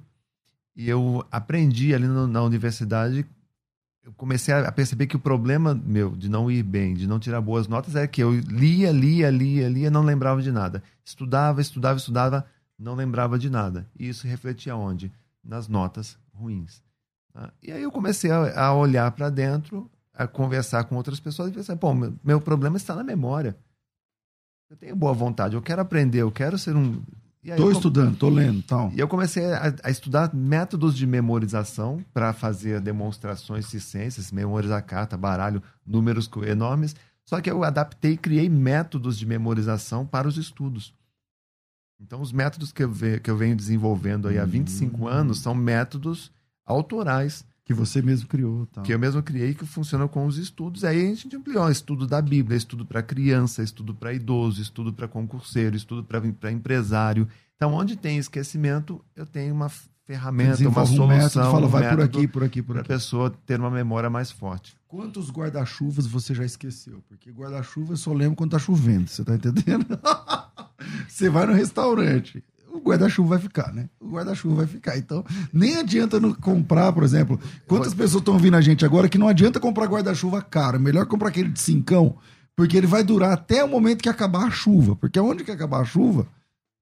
[0.74, 3.24] E eu aprendi ali no, na universidade,
[4.02, 7.40] eu comecei a perceber que o problema meu de não ir bem, de não tirar
[7.40, 10.82] boas notas, é que eu lia, lia, lia, lia, não lembrava de nada.
[11.04, 12.46] Estudava, estudava, estudava
[12.82, 13.86] não lembrava de nada.
[13.98, 15.12] E isso refletia onde?
[15.42, 16.82] Nas notas ruins.
[17.32, 17.52] Tá?
[17.62, 21.52] E aí eu comecei a, a olhar para dentro, a conversar com outras pessoas e
[21.52, 23.56] pensar, pô, meu, meu problema está na memória.
[24.68, 27.02] Eu tenho boa vontade, eu quero aprender, eu quero ser um.
[27.44, 28.92] Estou estudando, estou lendo, tal.
[28.94, 34.80] E eu comecei a, a estudar métodos de memorização para fazer demonstrações de ciências, memorizar
[34.84, 36.94] carta, baralho, números enormes.
[37.24, 40.94] Só que eu adaptei e criei métodos de memorização para os estudos.
[42.02, 45.08] Então, os métodos que eu, ve, que eu venho desenvolvendo aí há 25 hum.
[45.08, 46.30] anos são métodos
[46.66, 47.44] autorais.
[47.64, 48.66] Que você mesmo criou.
[48.66, 48.82] Tal.
[48.82, 50.82] Que eu mesmo criei, que funcionam com os estudos.
[50.82, 55.06] Aí a gente ampliou: estudo da Bíblia, estudo para criança, estudo para idoso, estudo para
[55.06, 57.28] concurseiro, estudo para empresário.
[57.54, 59.70] Então, onde tem esquecimento, eu tenho uma
[60.04, 61.04] ferramenta, uma solução.
[61.04, 62.86] Um método, fala, um vai por aqui, por aqui, por aqui.
[62.86, 64.76] Para a pessoa ter uma memória mais forte.
[64.88, 67.00] Quantos guarda-chuvas você já esqueceu?
[67.08, 69.86] Porque guarda-chuva eu só lembro quando tá chovendo, você tá entendendo?
[71.08, 72.42] Você vai no restaurante,
[72.72, 73.88] o guarda-chuva vai ficar, né?
[74.00, 74.96] O guarda-chuva vai ficar.
[74.96, 77.38] Então, nem adianta não comprar, por exemplo.
[77.66, 80.76] Quantas pessoas estão ouvindo a gente agora que não adianta comprar guarda-chuva caro?
[80.76, 82.16] É melhor comprar aquele de cincão,
[82.56, 84.96] porque ele vai durar até o momento que acabar a chuva.
[84.96, 86.26] Porque onde que acabar a chuva,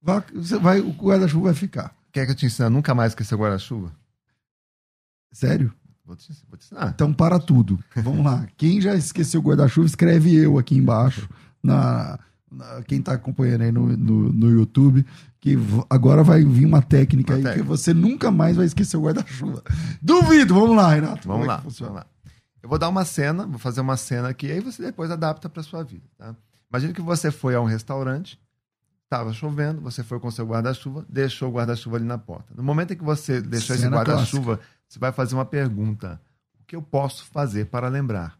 [0.00, 0.22] vai,
[0.60, 1.94] vai, o guarda-chuva vai ficar.
[2.12, 3.92] Quer que eu te ensine a nunca mais esquecer o guarda-chuva?
[5.32, 5.72] Sério?
[6.04, 6.90] Vou te, vou te ensinar.
[6.94, 7.78] Então, para tudo.
[7.96, 8.46] Vamos lá.
[8.56, 11.28] Quem já esqueceu o guarda-chuva, escreve eu aqui embaixo
[11.62, 12.18] na
[12.86, 15.06] quem está acompanhando aí no, no, no, YouTube,
[15.40, 15.56] que
[15.88, 17.62] agora vai vir uma técnica uma aí técnica.
[17.62, 19.62] que você nunca mais vai esquecer o guarda-chuva.
[20.02, 20.54] Duvido!
[20.54, 21.28] Vamos lá, Renato.
[21.28, 22.06] Vamos, é lá, vamos lá.
[22.62, 25.62] Eu vou dar uma cena, vou fazer uma cena aqui, aí você depois adapta para
[25.62, 26.04] sua vida.
[26.18, 26.34] Tá?
[26.70, 28.38] Imagina que você foi a um restaurante,
[29.04, 32.54] estava chovendo, você foi com seu guarda-chuva, deixou o guarda-chuva ali na porta.
[32.54, 36.20] No momento em que você deixou cena esse guarda-chuva, você vai fazer uma pergunta:
[36.60, 38.38] o que eu posso fazer para lembrar?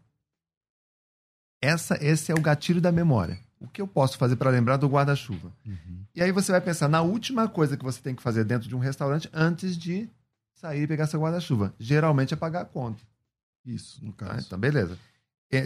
[1.61, 3.39] Essa, esse é o gatilho da memória.
[3.61, 5.51] O que eu posso fazer para lembrar do guarda-chuva?
[5.65, 6.03] Uhum.
[6.15, 8.75] E aí você vai pensar na última coisa que você tem que fazer dentro de
[8.75, 10.09] um restaurante antes de
[10.55, 11.73] sair e pegar seu guarda-chuva.
[11.79, 13.01] Geralmente é pagar a conta.
[13.65, 14.31] Isso, no caso.
[14.33, 14.97] Ah, então, beleza.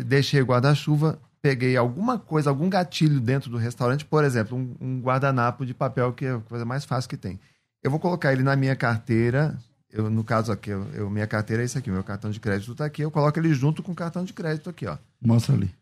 [0.06, 5.00] Deixei o guarda-chuva, peguei alguma coisa, algum gatilho dentro do restaurante, por exemplo, um, um
[5.00, 7.40] guardanapo de papel, que é a coisa mais fácil que tem.
[7.84, 9.58] Eu vou colocar ele na minha carteira.
[9.92, 12.72] Eu, no caso aqui, eu, eu, minha carteira é isso aqui, meu cartão de crédito
[12.72, 13.04] está aqui.
[13.04, 14.98] Eu coloco ele junto com o cartão de crédito aqui, ó.
[15.22, 15.74] Mostra ali.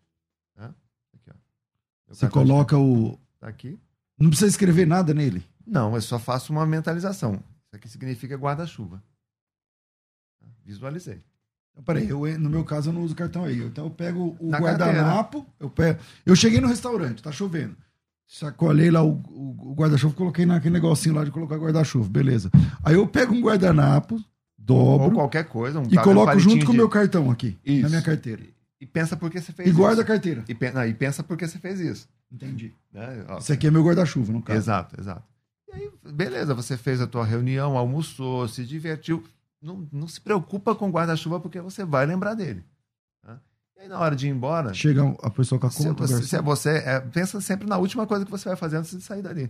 [2.13, 3.19] Você coloca o.
[3.39, 3.79] Tá aqui.
[4.17, 5.43] Não precisa escrever nada nele.
[5.65, 7.33] Não, eu só faço uma mentalização.
[7.33, 9.01] Isso aqui significa guarda-chuva.
[10.63, 11.21] Visualizei.
[11.71, 13.59] Então, peraí, eu, no meu caso eu não uso cartão aí.
[13.63, 15.99] Então eu pego o guardanapo, eu pego.
[16.25, 17.75] Eu cheguei no restaurante, tá chovendo.
[18.27, 22.49] Sacolei lá o, o, o guarda-chuva, coloquei naquele negocinho lá de colocar guarda-chuva, beleza.
[22.83, 24.23] Aí eu pego um guardanapo,
[24.57, 25.07] dobro.
[25.07, 27.81] Ou qualquer coisa, um E coloco junto com o meu cartão aqui, Isso.
[27.81, 28.43] na minha carteira
[28.83, 29.79] e pensa por que você fez e isso.
[29.79, 30.43] E guarda a carteira.
[30.45, 32.09] E, não, e pensa por que você fez isso.
[32.29, 32.73] Entendi.
[32.91, 33.25] Né?
[33.29, 34.59] Ó, isso aqui é meu guarda-chuva, no caso.
[34.59, 35.23] Exato, exato.
[35.69, 39.23] E aí, beleza, você fez a tua reunião, almoçou, se divertiu.
[39.61, 42.61] não, não se preocupa com guarda-chuva porque você vai lembrar dele.
[43.25, 43.39] Tá?
[43.77, 44.73] E aí, na hora de ir embora.
[44.73, 46.05] Chega a pessoa com a conta.
[46.05, 48.75] Se você, se é você é, pensa sempre na última coisa que você vai fazer
[48.75, 49.47] antes de sair dali.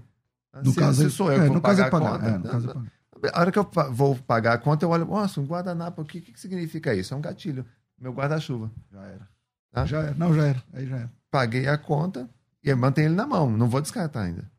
[0.51, 0.61] Tá?
[0.61, 2.27] No se, caso, se sou eu é, no caso é pagar, conta.
[2.27, 2.91] é, no caso é pagar.
[3.33, 6.21] A hora que eu vou pagar a conta, eu olho, nossa, um guardanapo, o que,
[6.21, 7.15] que significa isso?
[7.15, 7.65] É um gatilho.
[8.03, 8.69] Meu guarda-chuva.
[8.91, 9.29] Já era.
[9.71, 9.85] Tá?
[9.85, 10.13] Já era.
[10.15, 10.63] Não, já era.
[10.73, 11.11] Aí já era.
[11.31, 12.29] Paguei a conta
[12.61, 13.49] e mantenho ele na mão.
[13.49, 14.51] Não vou descartar ainda.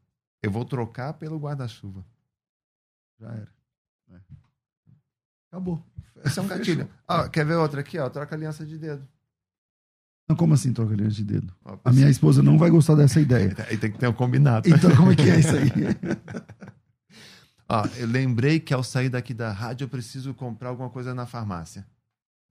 [0.43, 2.03] Eu vou trocar pelo guarda-chuva.
[3.21, 3.49] Já era.
[4.13, 4.17] É.
[5.51, 5.85] Acabou.
[6.25, 6.89] Esse é um gatilho.
[7.07, 7.99] Ah, quer ver outra aqui?
[7.99, 9.07] Ó, troca aliança de dedo.
[10.27, 11.55] Não, como assim troca aliança de dedo?
[11.67, 13.55] Ó, A minha esposa não vai gostar dessa ideia.
[13.69, 14.67] Aí tem que ter um combinado.
[14.71, 15.71] Então, como é que é isso aí?
[17.69, 21.27] Ó, eu lembrei que ao sair daqui da rádio eu preciso comprar alguma coisa na
[21.27, 21.87] farmácia.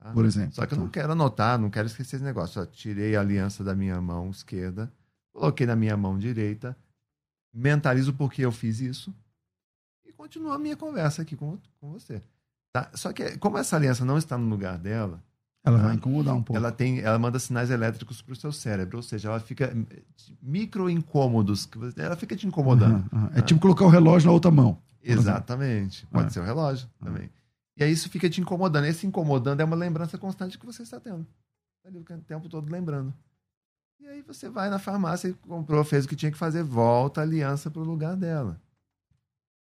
[0.03, 0.11] Tá?
[0.11, 0.53] Por exemplo.
[0.53, 2.61] Só que eu não quero anotar, não quero esquecer esse negócio.
[2.61, 4.91] Ó, tirei a aliança da minha mão esquerda,
[5.31, 6.75] coloquei na minha mão direita,
[7.53, 9.13] mentalizo porque eu fiz isso
[10.05, 12.21] e continuo a minha conversa aqui com, com você.
[12.71, 12.89] Tá?
[12.93, 15.23] Só que, como essa aliança não está no lugar dela,
[15.63, 16.57] Ela vai incomodar um pouco.
[16.57, 19.71] ela tem, ela manda sinais elétricos para o seu cérebro, ou seja, ela fica
[20.41, 23.05] micro incômodos, que ela fica te incomodando.
[23.13, 23.31] Aham, aham.
[23.35, 24.77] É tipo colocar o relógio na outra mão.
[25.03, 26.05] Exatamente.
[26.07, 26.29] Pode Ah.
[26.31, 27.29] ser o relógio também.
[27.75, 28.85] E aí isso fica te incomodando.
[28.85, 31.25] Esse incomodando é uma lembrança constante que você está tendo.
[31.81, 33.13] Tá ali o tempo todo lembrando.
[33.99, 37.21] E aí você vai na farmácia e comprou, fez o que tinha que fazer, volta
[37.21, 38.61] a aliança para o lugar dela.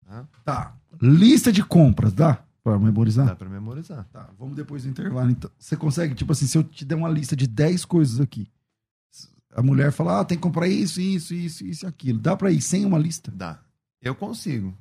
[0.05, 0.29] Tá?
[0.45, 0.77] Tá.
[1.01, 2.43] Lista de compras, dá?
[2.63, 3.27] Pra memorizar?
[3.27, 4.09] Dá para memorizar.
[4.11, 5.31] Tá, vamos depois do intervalo.
[5.31, 8.51] Então, você consegue, tipo assim, se eu te der uma lista de 10 coisas aqui,
[9.51, 12.19] a mulher fala, ah, tem que comprar isso, isso, isso, isso e aquilo.
[12.19, 13.31] Dá pra ir sem uma lista?
[13.31, 13.61] Dá.
[14.01, 14.77] Eu consigo.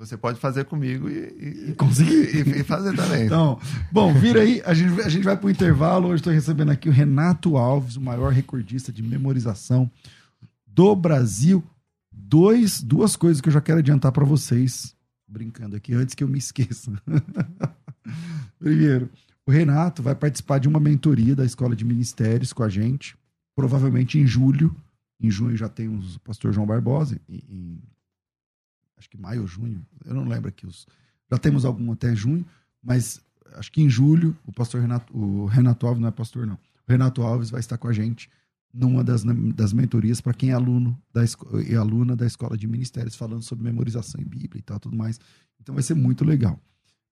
[0.00, 2.34] Você pode fazer comigo e, e, conseguir.
[2.34, 3.26] e- e fazer também.
[3.26, 3.60] Então,
[3.92, 6.08] bom, vira aí, a gente, a gente vai pro intervalo.
[6.08, 9.90] Hoje estou recebendo aqui o Renato Alves, o maior recordista de memorização
[10.66, 11.62] do Brasil.
[12.10, 14.96] Dois, duas coisas que eu já quero adiantar para vocês,
[15.28, 16.90] brincando aqui, antes que eu me esqueça.
[18.58, 19.10] Primeiro,
[19.46, 23.16] o Renato vai participar de uma mentoria da Escola de Ministérios com a gente,
[23.54, 24.74] provavelmente em julho.
[25.22, 27.78] Em junho já tem o pastor João Barbosa, em-
[29.00, 30.86] acho que maio ou junho, eu não lembro aqui os.
[31.30, 32.46] Já temos algum até junho,
[32.82, 33.20] mas
[33.54, 36.54] acho que em julho o pastor Renato, o Renato Alves não é pastor não.
[36.54, 38.30] O Renato Alves vai estar com a gente
[38.72, 41.22] numa das, das mentorias para quem é aluno da
[41.66, 45.18] e aluna da escola de ministérios falando sobre memorização em Bíblia e tal, tudo mais.
[45.60, 46.60] Então vai ser muito legal.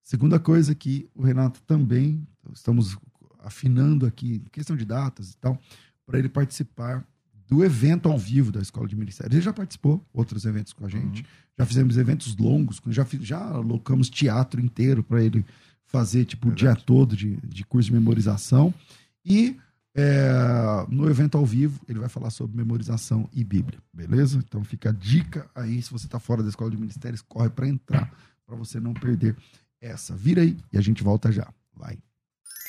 [0.02, 2.96] Segunda coisa que o Renato também estamos
[3.40, 5.58] afinando aqui, questão de datas e tal,
[6.06, 7.06] para ele participar
[7.48, 9.34] do evento ao vivo da escola de ministérios.
[9.34, 11.24] Ele já participou outros eventos com a gente.
[11.58, 15.44] Já fizemos eventos longos, já, fiz- já alocamos teatro inteiro para ele
[15.86, 18.72] fazer tipo o dia todo de, de curso de memorização.
[19.24, 19.56] E
[19.94, 20.30] é,
[20.90, 24.38] no evento ao vivo ele vai falar sobre memorização e Bíblia, beleza?
[24.38, 27.66] Então fica a dica aí, se você está fora da escola de ministérios, corre para
[27.66, 28.12] entrar,
[28.46, 29.34] para você não perder
[29.80, 30.14] essa.
[30.14, 31.48] Vira aí e a gente volta já.
[31.74, 31.98] Vai.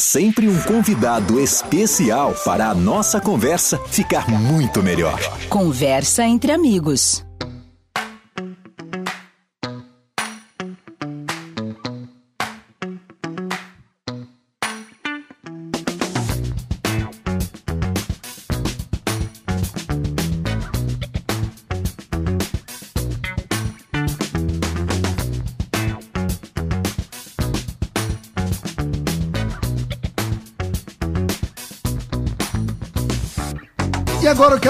[0.00, 5.20] Sempre um convidado especial para a nossa conversa ficar muito melhor.
[5.50, 7.22] Conversa entre amigos.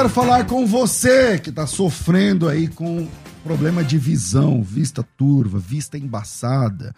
[0.00, 3.06] Quero falar com você que está sofrendo aí com
[3.44, 6.94] problema de visão, vista turva, vista embaçada,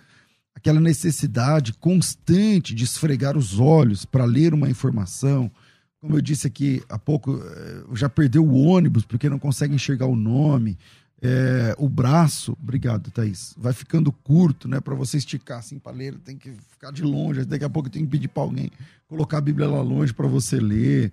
[0.55, 5.51] aquela necessidade constante de esfregar os olhos para ler uma informação.
[6.01, 10.07] Como eu disse aqui há pouco, eh, já perdeu o ônibus porque não consegue enxergar
[10.07, 10.79] o nome.
[11.21, 14.79] É, o braço, obrigado, Thaís, vai ficando curto, né?
[14.79, 17.45] Para você esticar assim para ler, tem que ficar de longe.
[17.45, 18.71] Daqui a pouco tem que pedir para alguém
[19.09, 21.13] colocar a Bíblia lá longe para você ler.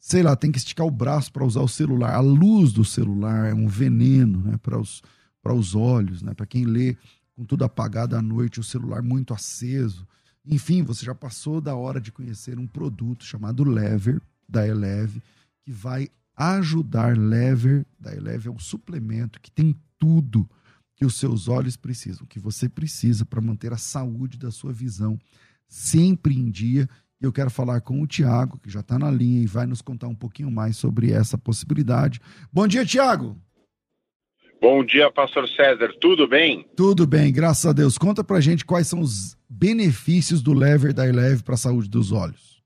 [0.00, 2.14] Sei lá, tem que esticar o braço para usar o celular.
[2.14, 5.02] A luz do celular é um veneno né, para os,
[5.44, 6.32] os olhos, né?
[6.32, 6.96] Para quem lê
[7.36, 10.08] com tudo apagado à noite, o celular muito aceso.
[10.44, 15.22] Enfim, você já passou da hora de conhecer um produto chamado Lever, da Eleve,
[15.62, 17.16] que vai ajudar.
[17.16, 20.48] Lever, da Eleve, é um suplemento que tem tudo
[20.96, 25.18] que os seus olhos precisam, que você precisa para manter a saúde da sua visão
[25.68, 26.88] sempre em dia.
[27.20, 29.82] E eu quero falar com o Tiago, que já está na linha e vai nos
[29.82, 32.18] contar um pouquinho mais sobre essa possibilidade.
[32.50, 33.36] Bom dia, Tiago!
[34.60, 35.94] Bom dia, pastor César.
[36.00, 36.66] Tudo bem?
[36.76, 37.96] Tudo bem, graças a Deus.
[37.96, 42.12] Conta pra gente quais são os benefícios do lever da Eleve para a saúde dos
[42.12, 42.60] olhos.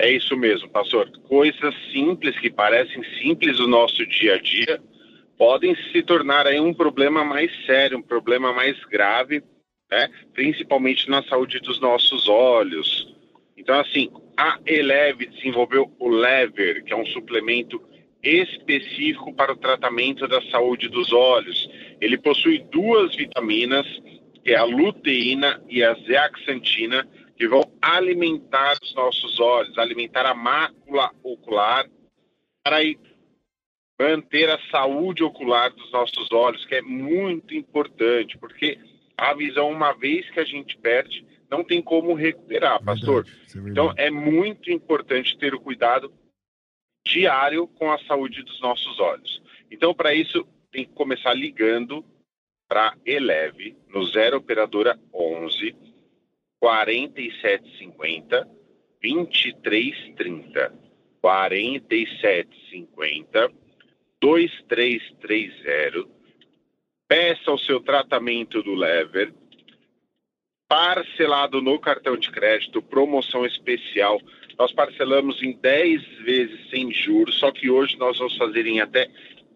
[0.00, 1.10] É isso mesmo, pastor.
[1.28, 4.80] Coisas simples que parecem simples no nosso dia a dia
[5.36, 9.42] podem se tornar aí um problema mais sério, um problema mais grave,
[9.90, 10.10] né?
[10.34, 13.14] principalmente na saúde dos nossos olhos.
[13.56, 17.82] Então, assim, a Eleve desenvolveu o Lever, que é um suplemento
[18.22, 21.68] específico para o tratamento da saúde dos olhos.
[22.00, 23.86] Ele possui duas vitaminas,
[24.44, 30.34] que é a luteína e a zeaxantina, que vão alimentar os nossos olhos, alimentar a
[30.34, 31.86] mácula ocular,
[32.64, 32.78] para
[33.98, 38.78] manter a saúde ocular dos nossos olhos, que é muito importante, porque
[39.18, 43.24] a visão, uma vez que a gente perde, não tem como recuperar, pastor.
[43.24, 46.12] Verdade, é então, é muito importante ter o cuidado
[47.04, 49.42] diário com a saúde dos nossos olhos.
[49.70, 52.04] Então, para isso, tem que começar ligando
[52.68, 55.74] para Eleve no 0 operadora 11
[56.60, 58.48] 4750
[59.02, 60.72] 2330
[61.20, 63.52] 4750
[64.20, 66.17] 2330
[67.08, 69.34] peça o seu tratamento do lever
[70.68, 74.20] parcelado no cartão de crédito, promoção especial
[74.58, 79.08] nós parcelamos em 10 vezes sem juros, só que hoje nós vamos fazer em até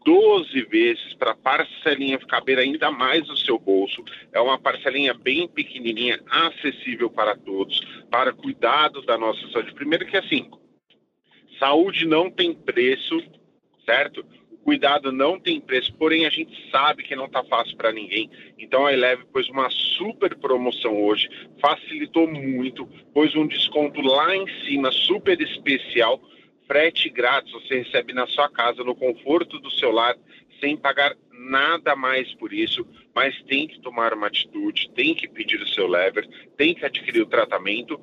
[0.05, 4.05] 12 vezes para a parcelinha caber ainda mais no seu bolso.
[4.33, 7.81] É uma parcelinha bem pequenininha, acessível para todos,
[8.11, 9.75] para cuidado da nossa saúde.
[9.75, 10.49] Primeiro que assim,
[11.59, 13.21] saúde não tem preço,
[13.85, 14.25] certo?
[14.65, 18.31] Cuidado não tem preço, porém a gente sabe que não está fácil para ninguém.
[18.59, 21.29] Então a Eleve pôs uma super promoção hoje,
[21.61, 26.21] facilitou muito, pôs um desconto lá em cima, super especial,
[26.67, 30.17] frete grátis, você recebe na sua casa, no conforto do seu lar,
[30.61, 35.61] sem pagar nada mais por isso, mas tem que tomar uma atitude, tem que pedir
[35.61, 38.01] o seu lever, tem que adquirir o tratamento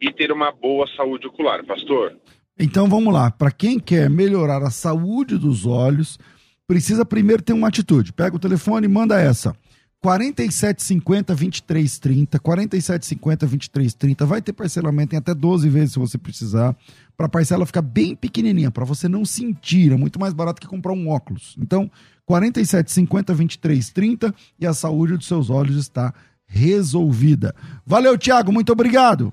[0.00, 2.16] e ter uma boa saúde ocular, pastor.
[2.58, 3.30] Então vamos lá.
[3.30, 6.18] Para quem quer melhorar a saúde dos olhos,
[6.66, 8.12] precisa primeiro ter uma atitude.
[8.12, 9.54] Pega o telefone e manda essa.
[10.00, 14.26] 4750 2330, 4750 2330.
[14.26, 16.76] Vai ter parcelamento em até 12 vezes se você precisar.
[17.16, 19.92] Para a parcela ficar bem pequenininha, para você não sentir.
[19.92, 21.56] É muito mais barato que comprar um óculos.
[21.58, 21.90] Então,
[22.26, 26.14] 4750 2330 e a saúde dos seus olhos está
[26.46, 27.54] resolvida.
[27.84, 28.52] Valeu, Thiago.
[28.52, 29.32] Muito obrigado.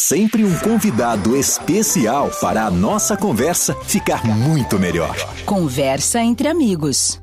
[0.00, 5.16] Sempre um convidado especial para a nossa conversa ficar muito melhor.
[5.44, 7.20] Conversa entre amigos.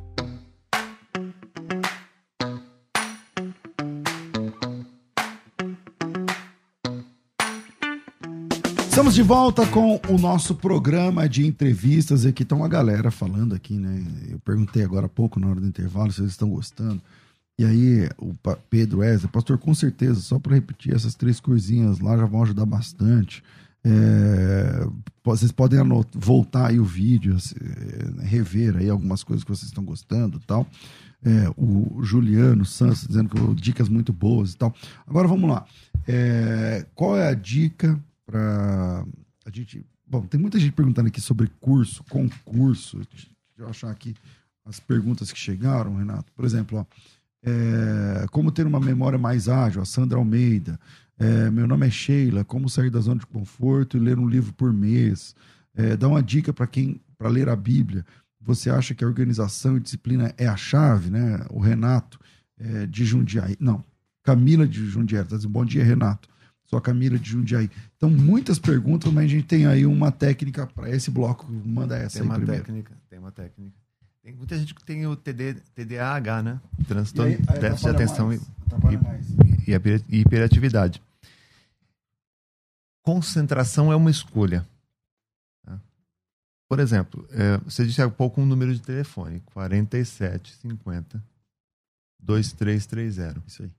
[8.89, 12.25] Estamos de volta com o nosso programa de entrevistas.
[12.25, 14.03] Aqui está uma galera falando aqui, né?
[14.29, 17.01] Eu perguntei agora há pouco, na hora do intervalo, se eles estão gostando.
[17.57, 18.33] E aí, o
[18.69, 22.65] Pedro Wesley, pastor, com certeza, só para repetir, essas três coisinhas lá já vão ajudar
[22.65, 23.41] bastante.
[23.87, 24.87] É,
[25.23, 25.79] vocês podem
[26.13, 30.67] voltar aí o vídeo, é, rever aí algumas coisas que vocês estão gostando tal.
[31.23, 34.75] É, o Juliano Santos dizendo que dicas muito boas e tal.
[35.07, 35.65] Agora vamos lá.
[36.07, 39.05] É, qual é a dica para
[39.45, 39.85] a gente?
[40.07, 42.97] Bom, tem muita gente perguntando aqui sobre curso, concurso.
[42.97, 44.13] Deixa eu achar aqui
[44.65, 46.31] as perguntas que chegaram, Renato.
[46.33, 46.85] Por exemplo, ó,
[47.45, 50.79] é, como ter uma memória mais ágil, a Sandra Almeida.
[51.17, 54.53] É, meu nome é Sheila, como sair da zona de conforto e ler um livro
[54.53, 55.35] por mês.
[55.75, 58.05] É, dá uma dica para quem para ler a Bíblia.
[58.41, 61.45] Você acha que a organização e disciplina é a chave, né?
[61.49, 62.19] O Renato
[62.57, 63.55] é, de Jundiaí.
[63.59, 63.83] Não,
[64.23, 65.23] Camila de Jundiaí.
[65.23, 66.27] Tá dizendo, bom dia, Renato.
[66.65, 67.69] Sou a Camila de Jundiaí.
[67.95, 71.45] Então, muitas perguntas, mas a gente tem aí uma técnica para esse bloco.
[71.49, 72.63] Manda essa tem aí uma primeiro.
[72.63, 73.84] técnica, tem uma técnica.
[74.25, 76.59] Tem muita gente que tem o TD, TDAH, né?
[76.87, 78.41] Transtorno de déficit de atenção mais,
[79.67, 80.99] e, e, e hiperatividade.
[83.03, 84.67] Concentração é uma escolha.
[85.63, 85.79] Tá?
[86.67, 91.23] Por exemplo, é, você disse há pouco um número de telefone: 4750
[92.19, 93.43] 2330.
[93.45, 93.71] Isso aí.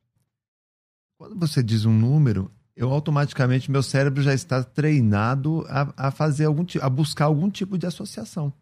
[1.19, 6.45] Quando você diz um número, eu automaticamente, meu cérebro já está treinado a, a fazer
[6.45, 8.55] algum a buscar algum tipo de associação.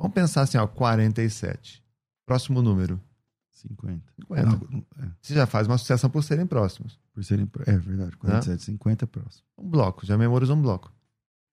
[0.00, 1.84] Vamos pensar assim, ó, 47.
[2.24, 2.98] Próximo número.
[3.50, 4.02] 50.
[4.22, 4.44] 50.
[4.46, 5.10] Não, é.
[5.20, 6.98] Você já faz uma associação por serem próximos.
[7.12, 8.16] Por serem É verdade.
[8.16, 8.58] 47, Não?
[8.58, 9.44] 50 é próximo.
[9.58, 10.90] Um bloco, já memorizou um bloco.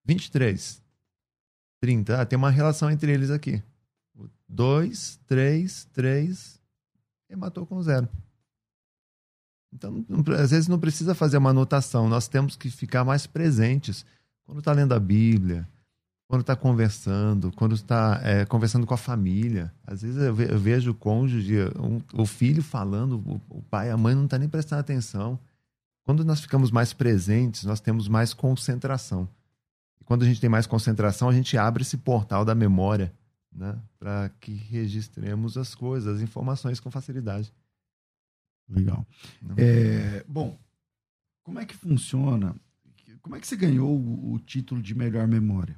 [0.05, 0.81] 23.
[1.81, 2.21] 30.
[2.21, 3.61] Ah, tem uma relação entre eles aqui.
[4.47, 6.61] 2, 3, 3.
[7.29, 8.07] E matou com zero.
[9.73, 10.05] Então,
[10.39, 12.07] às vezes não precisa fazer uma anotação.
[12.07, 14.05] Nós temos que ficar mais presentes.
[14.45, 15.67] Quando está lendo a Bíblia,
[16.27, 19.73] quando está conversando, quando está é, conversando com a família.
[19.85, 23.89] Às vezes eu, ve eu vejo o cônjuge, um, o filho falando, o, o pai,
[23.89, 25.39] a mãe não está nem prestando atenção.
[26.03, 29.27] Quando nós ficamos mais presentes, nós temos mais concentração.
[29.99, 33.13] E quando a gente tem mais concentração, a gente abre esse portal da memória
[33.51, 37.53] né, para que registremos as coisas, as informações com facilidade.
[38.69, 39.05] Legal.
[39.55, 40.57] É, bom,
[41.41, 42.53] como é que funciona?
[43.21, 45.75] Como é que você ganhou o, o título de melhor memória?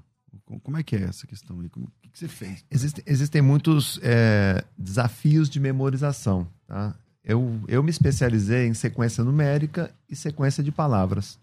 [0.63, 1.69] Como é que é essa questão aí?
[1.69, 2.65] Como, o que, você fez?
[2.69, 6.47] Existem, existem muitos é, desafios de memorização.
[6.67, 6.95] Tá?
[7.23, 11.39] Eu, eu me especializei em sequência numérica e sequência de palavras.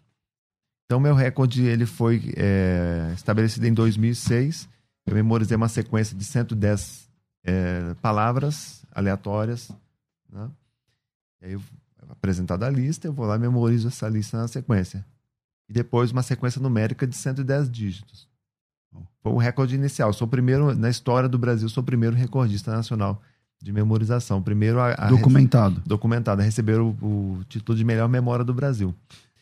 [0.84, 4.68] Então, meu recorde ele foi é, estabelecido em 2006.
[5.06, 7.08] Eu memorizei uma sequência de 110
[7.44, 9.70] é, palavras aleatórias.
[10.30, 10.50] Né?
[11.42, 11.62] E aí, eu,
[12.08, 15.04] apresentada a lista, eu vou lá e memorizo essa lista na sequência.
[15.68, 18.28] E depois uma sequência numérica de 110 dígitos.
[19.22, 20.12] Foi o recorde inicial.
[20.12, 23.20] Sou o primeiro, na história do Brasil, sou o primeiro recordista nacional
[23.60, 24.42] de memorização.
[24.42, 25.82] Primeiro a, a documentado.
[25.86, 28.94] documentado, a receber o, o, título de melhor memória do Brasil.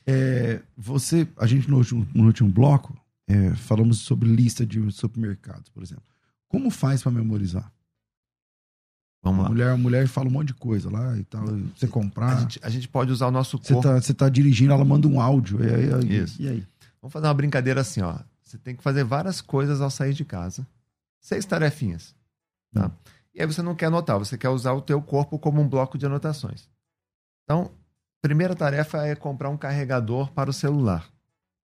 [0.07, 2.97] É, você, a gente no último, no último bloco,
[3.27, 6.05] é, falamos sobre lista de supermercados, por exemplo.
[6.49, 7.71] Como faz para memorizar?
[9.23, 9.47] Vamos lá.
[9.47, 11.45] A mulher, a mulher fala um monte de coisa lá e tal.
[11.75, 12.37] Você comprar.
[12.37, 13.83] A gente, a gente pode usar o nosso corpo.
[13.83, 15.59] Você tá, você tá dirigindo, ela manda um áudio.
[15.65, 16.41] E aí, Isso.
[16.41, 16.63] E aí?
[17.01, 18.19] Vamos fazer uma brincadeira assim, ó.
[18.45, 20.67] Você tem que fazer várias coisas ao sair de casa.
[21.21, 22.15] Seis tarefinhas.
[22.73, 22.87] Tá?
[22.87, 22.91] Hum.
[23.35, 25.99] E aí você não quer anotar, você quer usar o teu corpo como um bloco
[25.99, 26.69] de anotações.
[27.43, 27.73] Então,
[28.23, 31.11] primeira tarefa é comprar um carregador para o celular,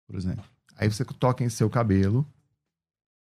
[0.07, 0.45] por exemplo.
[0.77, 2.25] Aí você toca em seu cabelo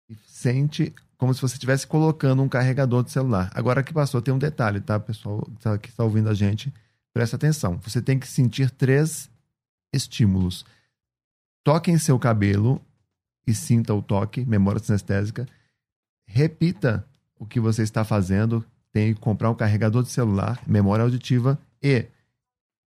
[0.08, 3.50] e sente como se você estivesse colocando um carregador de celular.
[3.54, 6.72] Agora que passou, tem um detalhe, tá, pessoal tá, que está ouvindo a gente?
[7.12, 7.78] Presta atenção.
[7.78, 9.30] Você tem que sentir três
[9.92, 10.66] estímulos.
[11.64, 12.84] Toque em seu cabelo
[13.46, 15.46] e sinta o toque, memória sinestésica.
[16.26, 17.06] Repita
[17.38, 18.64] o que você está fazendo.
[18.92, 22.06] Tem que comprar um carregador de celular, memória auditiva e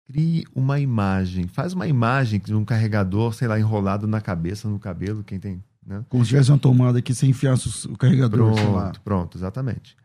[0.07, 1.49] crie uma imagem.
[1.49, 5.65] Faz uma imagem de um carregador, sei lá, enrolado na cabeça, no cabelo, quem tem.
[5.85, 6.05] Né?
[6.09, 7.57] Como se tivesse uma tomada aqui, sem enfiar
[7.89, 8.55] o carregador.
[8.55, 9.97] Pronto, pronto, exatamente.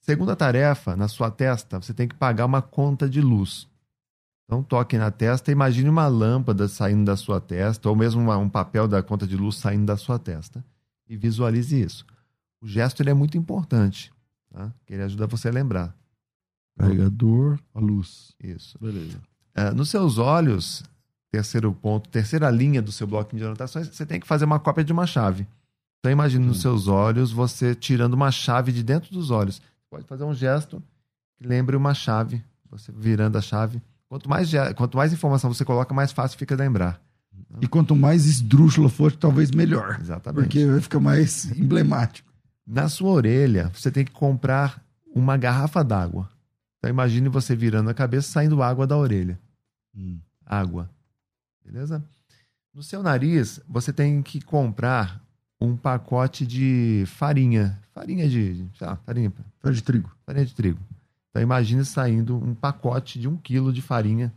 [0.00, 3.67] Segunda tarefa, na sua testa, você tem que pagar uma conta de luz.
[4.48, 8.48] Então toque na testa, imagine uma lâmpada saindo da sua testa, ou mesmo uma, um
[8.48, 10.64] papel da conta de luz saindo da sua testa.
[11.06, 12.06] E visualize isso.
[12.58, 14.10] O gesto ele é muito importante,
[14.50, 14.72] tá?
[14.86, 15.94] que ele ajuda você a lembrar.
[16.78, 18.34] Carregador, a luz.
[18.42, 18.78] Isso.
[18.80, 19.20] Beleza.
[19.54, 20.82] Uh, nos seus olhos,
[21.30, 24.82] terceiro ponto, terceira linha do seu bloco de anotações, você tem que fazer uma cópia
[24.82, 25.46] de uma chave.
[25.98, 29.60] Então imagine nos seus olhos você tirando uma chave de dentro dos olhos.
[29.90, 30.82] Pode fazer um gesto
[31.36, 35.92] que lembre uma chave, você virando a chave Quanto mais, quanto mais informação você coloca,
[35.92, 37.00] mais fácil fica lembrar.
[37.60, 39.98] E quanto mais esdrúxulo for, talvez melhor.
[40.00, 40.42] Exatamente.
[40.42, 42.28] Porque vai ficar mais emblemático.
[42.66, 44.82] Na sua orelha, você tem que comprar
[45.14, 46.28] uma garrafa d'água.
[46.78, 49.38] Então imagine você virando a cabeça saindo água da orelha.
[49.96, 50.18] Hum.
[50.44, 50.90] Água.
[51.64, 52.02] Beleza?
[52.74, 55.20] No seu nariz, você tem que comprar
[55.60, 57.78] um pacote de farinha.
[57.92, 58.66] Farinha de.
[58.78, 59.32] Sei lá, farinha.
[59.60, 60.10] Farinha de trigo.
[60.24, 60.78] Farinha de trigo.
[61.30, 64.32] Então imagine saindo um pacote de um quilo de farinha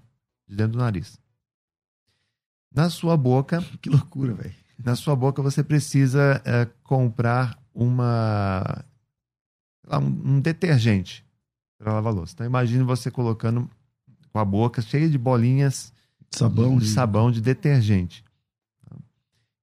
[0.47, 1.19] de dentro do nariz.
[2.73, 3.63] Na sua boca.
[3.81, 4.55] Que loucura, velho.
[4.83, 8.83] Na sua boca você precisa é, comprar uma.
[9.89, 11.25] Um, um detergente
[11.77, 12.33] para lavar louça.
[12.33, 13.69] Então imagine você colocando
[14.31, 15.91] com a boca cheia de bolinhas
[16.31, 18.23] sabão de, de sabão de detergente.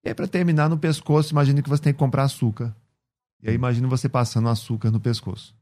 [0.05, 2.74] E aí, para terminar, no pescoço, imagine que você tem que comprar açúcar.
[3.43, 5.55] E aí, imagine você passando açúcar no pescoço.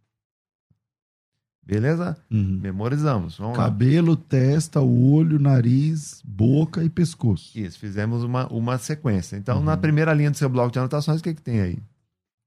[1.67, 2.17] Beleza?
[2.31, 2.61] Uhum.
[2.63, 3.39] Memorizamos.
[3.39, 4.19] Vamos Cabelo, lá.
[4.29, 7.59] testa, olho, nariz, boca e pescoço.
[7.59, 9.37] Isso, fizemos uma, uma sequência.
[9.37, 9.65] Então, uhum.
[9.65, 11.79] na primeira linha do seu bloco de anotações, o que, que tem aí?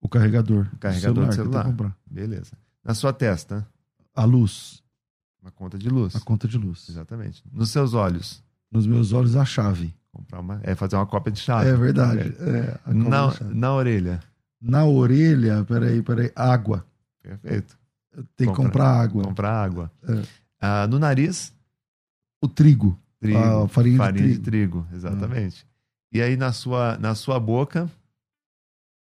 [0.02, 0.70] O carregador.
[0.72, 1.66] O carregador do celular.
[1.66, 1.96] celular.
[2.10, 2.54] Beleza.
[2.82, 3.68] Na sua testa,
[4.16, 4.82] A luz.
[5.42, 6.16] uma conta de luz.
[6.16, 6.88] A conta de luz.
[6.90, 7.44] Exatamente.
[7.52, 8.42] Nos seus olhos,
[8.72, 9.94] Nos meus olhos, a chave.
[10.14, 11.70] comprar uma, é fazer uma cópia de chave.
[11.70, 12.34] É verdade.
[12.40, 14.22] É, Na, na orelha.
[14.62, 16.32] Na orelha, peraí, peraí.
[16.36, 16.86] Água.
[17.22, 17.78] Perfeito.
[18.36, 19.24] Tem que Compra- comprar água.
[19.24, 19.92] Comprar água.
[20.04, 20.24] É.
[20.62, 21.54] Ah, no nariz,
[22.42, 22.98] O trigo.
[23.20, 23.38] trigo.
[23.38, 24.82] Ah, farinha de farinha de trigo.
[24.84, 24.96] trigo.
[24.96, 25.66] Exatamente.
[26.12, 27.90] E aí na sua, na sua boca.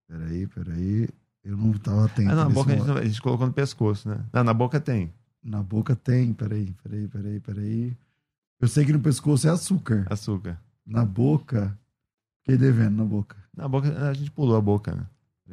[0.07, 1.09] Peraí, peraí.
[1.43, 2.31] Eu não estava atento.
[2.31, 4.23] Ah, na boca a gente, não- a gente colocou no pescoço, né?
[4.31, 5.13] Não, na boca tem.
[5.43, 7.97] Na boca tem, peraí, peraí, peraí, peraí.
[8.61, 10.05] Eu sei que no pescoço é açúcar.
[10.09, 10.57] Açúcar.
[10.85, 11.77] Na boca.
[12.39, 13.35] Fiquei devendo na boca.
[13.55, 15.05] Na boca, a gente pulou a boca, né?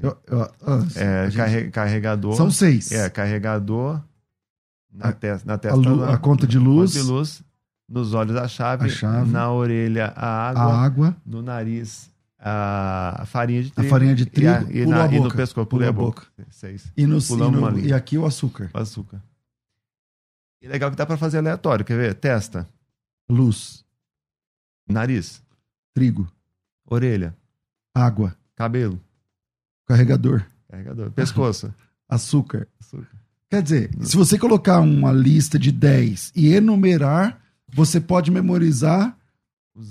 [0.02, 2.34] Eu- eu- ah, É, a gente- carre- carregador.
[2.36, 2.90] São seis.
[2.92, 4.00] É, carregador.
[4.92, 5.76] Na, A- testa, na a, testa.
[5.76, 7.42] lu- na- a conta de luz, conta de luz.
[7.88, 9.30] Nos olhos a chave, A chave.
[9.30, 10.62] Na orelha a água.
[10.62, 13.90] a água, No nariz a farinha de a trigo.
[13.90, 16.22] farinha de E, trigo, a, e, na- a e no pescoço, pulei a a boca.
[16.50, 16.90] Seis.
[16.96, 18.70] E, no, e, no- e aqui o açúcar.
[18.72, 19.20] O açúcar.
[20.62, 21.84] E legal que dá pra fazer aleatório.
[21.84, 22.14] Quer ver?
[22.14, 22.68] Testa,
[23.28, 23.84] Luz,
[24.88, 25.40] nariz,
[25.94, 26.28] trigo,
[26.84, 27.34] orelha,
[27.94, 29.00] água, cabelo,
[29.94, 31.72] carregador, carregador, pescoço.
[32.08, 32.66] açúcar.
[32.80, 33.06] açúcar.
[33.50, 37.40] Quer dizer, se você colocar uma lista de 10 e enumerar,
[37.74, 39.16] você pode memorizar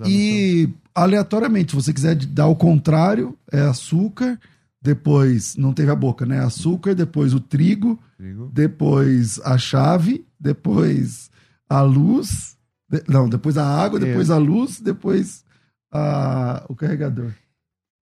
[0.10, 4.40] e aleatoriamente, se você quiser dar o contrário, é açúcar,
[4.82, 6.40] depois não teve a boca, né?
[6.40, 8.50] Açúcar, depois o trigo, trigo.
[8.54, 11.30] depois a chave, depois
[11.70, 12.58] a luz,
[12.90, 15.44] de- não, depois a água, depois a luz, depois
[15.92, 17.32] a- o carregador.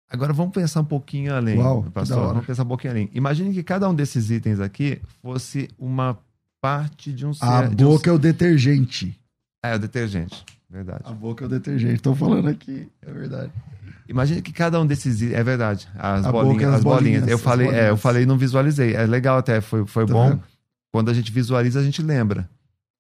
[0.09, 2.29] Agora vamos pensar um pouquinho além, Uau, que pastor.
[2.29, 3.11] Vamos pensar um pouquinho além.
[3.13, 6.17] Imagine que cada um desses itens aqui fosse uma
[6.61, 7.45] parte de um ser.
[7.45, 9.19] A de um boca é o detergente.
[9.63, 10.45] É, o detergente.
[10.71, 11.01] Verdade.
[11.05, 12.01] A boca é o detergente.
[12.01, 13.53] Tô falando aqui, é verdade.
[14.09, 15.39] Imagine que cada um desses itens.
[15.39, 15.89] É verdade.
[15.97, 16.55] As A bolinhas.
[16.55, 17.21] boca é as as bolinhas.
[17.23, 18.01] bolinhas, Eu falei, é, eu bolinhas.
[18.01, 18.95] falei e não visualizei.
[18.95, 20.29] É legal até, foi, foi Tá bom.
[20.31, 20.43] vendo?
[20.93, 22.49] Quando a gente visualiza, a gente lembra.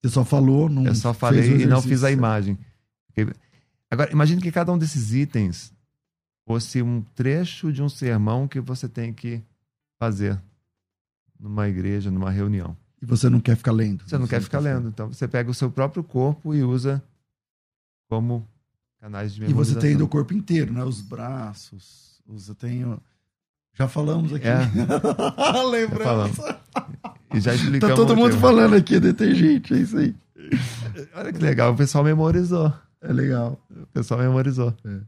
[0.03, 2.59] Você só falou, não Eu só falei e não fiz a imagem.
[3.91, 5.73] Agora, imagine que cada um desses itens
[6.47, 9.43] fosse um trecho de um sermão que você tem que
[9.99, 10.41] fazer
[11.39, 12.77] numa igreja, numa reunião.
[13.03, 14.05] E você não quer ficar lendo.
[14.09, 14.89] Você não quer ficar lendo.
[14.89, 17.03] Então, você pega o seu próprio corpo e usa
[18.09, 18.47] como
[19.01, 19.81] canais de E memorização.
[19.81, 20.83] você tem do corpo inteiro, né?
[20.85, 22.23] Os braços.
[22.27, 23.01] Os, eu tenho.
[23.75, 24.47] Já falamos aqui.
[24.49, 24.57] É.
[25.71, 26.61] Lembrança.
[27.35, 27.97] E já Tá explicamos.
[27.97, 28.41] todo o mundo tema.
[28.41, 30.15] falando aqui, detergente, é isso aí.
[31.15, 32.73] Olha que legal, o pessoal memorizou.
[33.03, 33.61] É legal.
[33.71, 34.75] O pessoal memorizou.
[34.85, 35.01] É.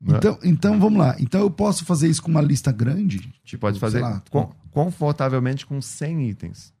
[0.00, 0.16] Né?
[0.18, 1.16] Então, então, vamos lá.
[1.18, 3.18] Então eu posso fazer isso com uma lista grande?
[3.44, 6.72] Tipo, Pode fazer sei lá, com- confortavelmente com 100 itens.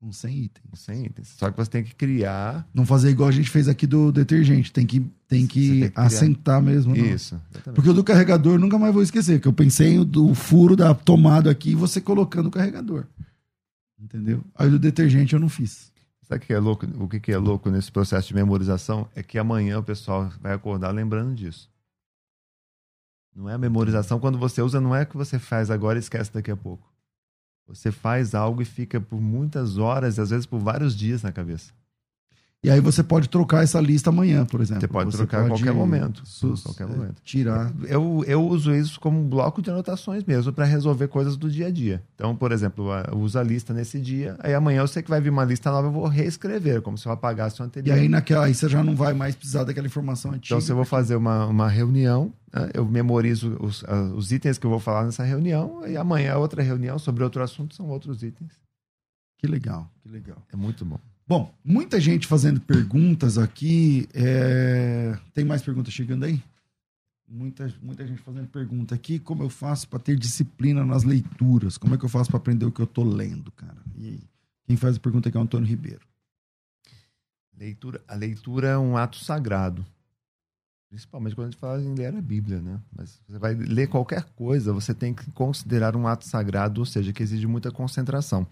[0.00, 0.64] com 100 itens.
[0.70, 1.28] Com 100 itens.
[1.36, 4.72] Só que você tem que criar Não fazer igual a gente fez aqui do detergente.
[4.72, 6.06] Tem que, tem que, tem que criar.
[6.06, 6.94] assentar mesmo.
[6.94, 7.04] não.
[7.04, 7.34] isso.
[7.50, 7.74] Exatamente.
[7.74, 10.94] Porque o do carregador eu nunca mais vou esquecer, que eu pensei do furo da
[10.94, 13.04] tomada aqui e você colocando o carregador.
[13.98, 14.44] Entendeu?
[14.54, 15.90] Aí do detergente eu não fiz.
[16.28, 16.86] Sabe o que é louco?
[17.00, 20.90] O que é louco nesse processo de memorização é que amanhã o pessoal vai acordar
[20.90, 21.68] lembrando disso.
[23.36, 24.18] Não é a memorização.
[24.18, 26.90] Quando você usa, não é o que você faz agora e esquece daqui a pouco.
[27.66, 31.74] Você faz algo e fica por muitas horas, às vezes por vários dias na cabeça.
[32.64, 34.80] E aí você pode trocar essa lista amanhã, por exemplo.
[34.80, 36.22] Você pode trocar a qualquer momento.
[36.26, 37.22] sus- Qualquer é, momento.
[37.22, 37.72] Tirar.
[37.84, 41.68] Eu, eu uso isso como um bloco de anotações mesmo, para resolver coisas do dia
[41.68, 42.02] a dia.
[42.16, 45.20] Então, por exemplo, eu uso a lista nesse dia, aí amanhã eu sei que vai
[45.20, 47.96] vir uma lista nova, eu vou reescrever, como se eu apagasse o E anterior.
[47.98, 50.46] aí, naquela, aí você já não vai mais precisar daquela informação antiga.
[50.56, 53.84] Então, se eu vou fazer uma, uma reunião, né, eu memorizo os,
[54.16, 57.40] os itens que eu vou falar nessa reunião, e amanhã é outra reunião sobre outro
[57.44, 58.50] assunto, são outros itens.
[59.38, 60.38] Que legal, que legal.
[60.52, 60.98] É muito bom.
[61.28, 64.08] Bom, muita gente fazendo perguntas aqui.
[64.14, 66.40] é, Tem mais perguntas chegando aí?
[67.28, 69.18] Muita, muita gente fazendo pergunta aqui.
[69.18, 71.76] Como eu faço para ter disciplina nas leituras?
[71.76, 73.76] Como é que eu faço para aprender o que eu tô lendo, cara?
[73.96, 74.20] E aí?
[74.66, 76.06] Quem faz a pergunta aqui é o Antônio Ribeiro.
[77.58, 79.84] Leitura, a leitura é um ato sagrado.
[80.88, 82.80] Principalmente quando a gente fala em ler a Bíblia, né?
[82.96, 87.12] Mas você vai ler qualquer coisa, você tem que considerar um ato sagrado, ou seja,
[87.12, 88.46] que exige muita concentração.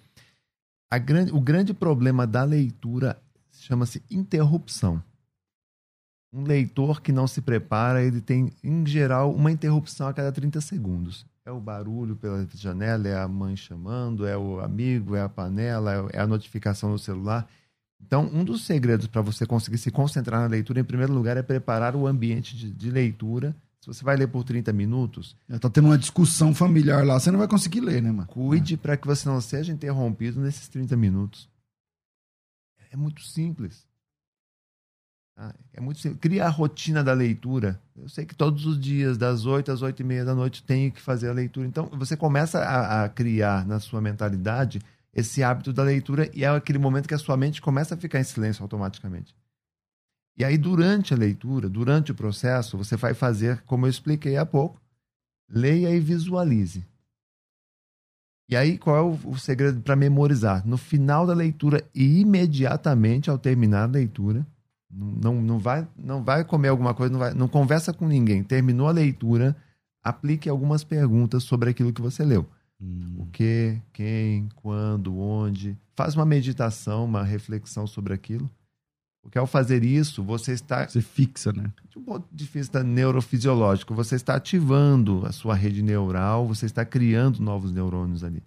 [0.99, 3.21] Grande, o grande problema da leitura
[3.51, 5.03] chama-se interrupção.
[6.33, 10.61] Um leitor que não se prepara, ele tem, em geral, uma interrupção a cada 30
[10.61, 11.25] segundos.
[11.47, 16.09] É o barulho pela janela, é a mãe chamando, é o amigo, é a panela,
[16.13, 17.49] é a notificação no celular.
[18.01, 21.43] Então, um dos segredos para você conseguir se concentrar na leitura, em primeiro lugar, é
[21.43, 23.55] preparar o ambiente de, de leitura.
[23.85, 27.31] Se você vai ler por 30 minutos, Já tá tendo uma discussão familiar lá, você
[27.31, 28.27] não vai conseguir ler, né, mano?
[28.27, 31.51] cuide para que você não seja interrompido nesses 30 minutos.
[32.91, 33.87] É muito simples.
[35.37, 35.55] Tá?
[35.75, 36.19] É muito simples.
[36.19, 37.79] Cria a rotina da leitura.
[37.95, 40.91] Eu sei que todos os dias, das 8 às 8 e meia da noite, tenho
[40.91, 41.67] que fazer a leitura.
[41.67, 44.81] Então, você começa a, a criar na sua mentalidade
[45.13, 48.19] esse hábito da leitura e é aquele momento que a sua mente começa a ficar
[48.19, 49.37] em silêncio automaticamente.
[50.37, 54.45] E aí, durante a leitura, durante o processo, você vai fazer, como eu expliquei há
[54.45, 54.81] pouco,
[55.49, 56.85] leia e visualize.
[58.49, 60.67] E aí, qual é o, o segredo para memorizar?
[60.67, 64.47] No final da leitura e imediatamente ao terminar a leitura,
[64.91, 68.43] não, não, vai, não vai comer alguma coisa, não, vai, não conversa com ninguém.
[68.43, 69.57] Terminou a leitura,
[70.03, 72.47] aplique algumas perguntas sobre aquilo que você leu.
[72.81, 73.17] Hum.
[73.19, 75.79] O que, quem, quando, onde.
[75.97, 78.51] Faz uma meditação, uma reflexão sobre aquilo.
[79.25, 80.87] Porque ao fazer isso, você está.
[80.87, 81.73] Você fixa, né?
[81.89, 86.85] De um ponto de vista neurofisiológico, você está ativando a sua rede neural, você está
[86.85, 88.43] criando novos neurônios ali.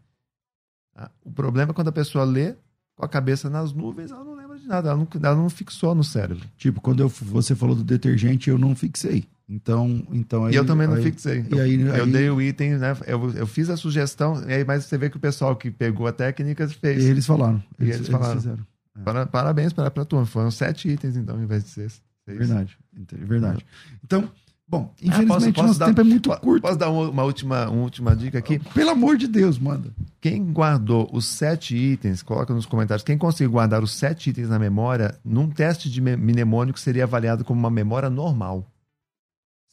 [0.93, 1.09] Tá?
[1.25, 2.53] O problema é quando a pessoa lê
[2.95, 5.95] com a cabeça nas nuvens, ela não lembra de nada, ela não, ela não fixou
[5.95, 6.47] no cérebro.
[6.57, 9.25] Tipo, quando eu, você falou do detergente, eu não fixei.
[9.49, 11.43] Então, então aí, E eu também não aí, fixei.
[11.51, 12.95] E aí, eu, aí, eu dei o item, né?
[13.07, 16.11] Eu, eu fiz a sugestão, e mas você vê que o pessoal que pegou a
[16.11, 17.03] técnica fez.
[17.03, 17.63] E eles falaram.
[17.80, 18.36] E eles, eles falaram.
[18.36, 18.76] fizeram.
[19.04, 20.26] Para, parabéns para a turma.
[20.26, 22.02] Foram sete itens, então, ao invés de seis.
[22.26, 22.38] seis.
[22.38, 22.78] Verdade.
[22.93, 23.66] Verdade.
[24.04, 24.32] Então,
[24.68, 26.62] bom, infelizmente ah, posso, posso nosso dar, tempo é muito curto.
[26.62, 28.60] Posso dar uma, uma, última, uma última dica aqui?
[28.74, 29.93] Pelo amor de Deus, manda.
[30.20, 33.04] Quem guardou os sete itens, coloca nos comentários.
[33.04, 37.60] Quem conseguiu guardar os sete itens na memória, num teste de mnemônico seria avaliado como
[37.60, 38.66] uma memória normal.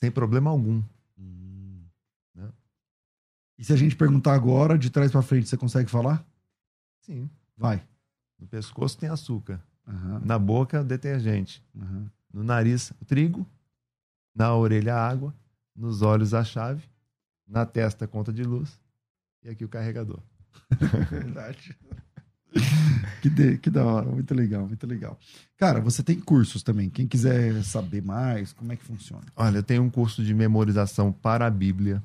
[0.01, 0.83] Sem problema algum.
[1.19, 1.83] Hum.
[2.35, 2.49] Né?
[3.59, 6.25] E se a gente perguntar agora, de trás para frente, você consegue falar?
[7.01, 7.31] Sim.
[7.57, 7.83] Vai.
[8.45, 9.59] No pescoço tem açúcar.
[9.89, 10.21] Uhum.
[10.23, 11.65] Na boca, detergente.
[11.75, 12.07] Uhum.
[12.31, 13.47] No nariz, trigo.
[14.35, 15.35] Na orelha, água.
[15.75, 16.83] Nos olhos, a chave.
[17.49, 18.79] Na testa, conta de luz.
[19.43, 20.21] E aqui o carregador.
[21.11, 21.75] Verdade.
[23.23, 25.19] que, de, que da hora, muito legal, muito legal.
[25.57, 26.91] Cara, você tem cursos também.
[26.91, 29.25] Quem quiser saber mais, como é que funciona?
[29.35, 32.03] Olha, eu tenho um curso de memorização para a Bíblia.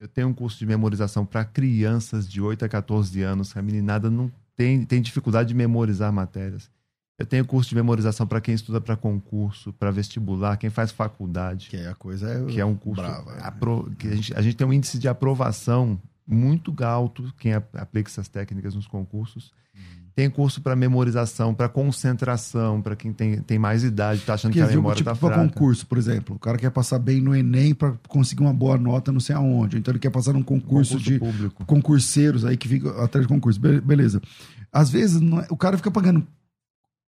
[0.00, 3.56] Eu tenho um curso de memorização para crianças de 8 a 14 anos.
[3.56, 6.70] A meninada não tem, tem dificuldade de memorizar matérias.
[7.18, 11.70] Eu tenho curso de memorização para quem estuda para concurso, para vestibular, quem faz faculdade.
[11.70, 13.40] Que a coisa é que é um curso brava, né?
[13.42, 18.10] apro, que a gente, a gente tem um índice de aprovação muito alto quem aplica
[18.10, 19.50] essas técnicas nos concursos.
[20.14, 24.58] Tem curso para memorização, para concentração, para quem tem, tem mais idade, tá achando que,
[24.58, 25.34] que a memória tipo, tá fraca.
[25.34, 28.76] Para concurso, por exemplo, o cara quer passar bem no Enem para conseguir uma boa
[28.76, 29.78] nota, não sei aonde.
[29.78, 31.64] Então ele quer passar num concurso, concurso de público.
[31.64, 33.60] concurseiros aí que fica atrás de concurso.
[33.60, 34.20] Beleza.
[34.72, 36.26] Às vezes é, o cara fica pagando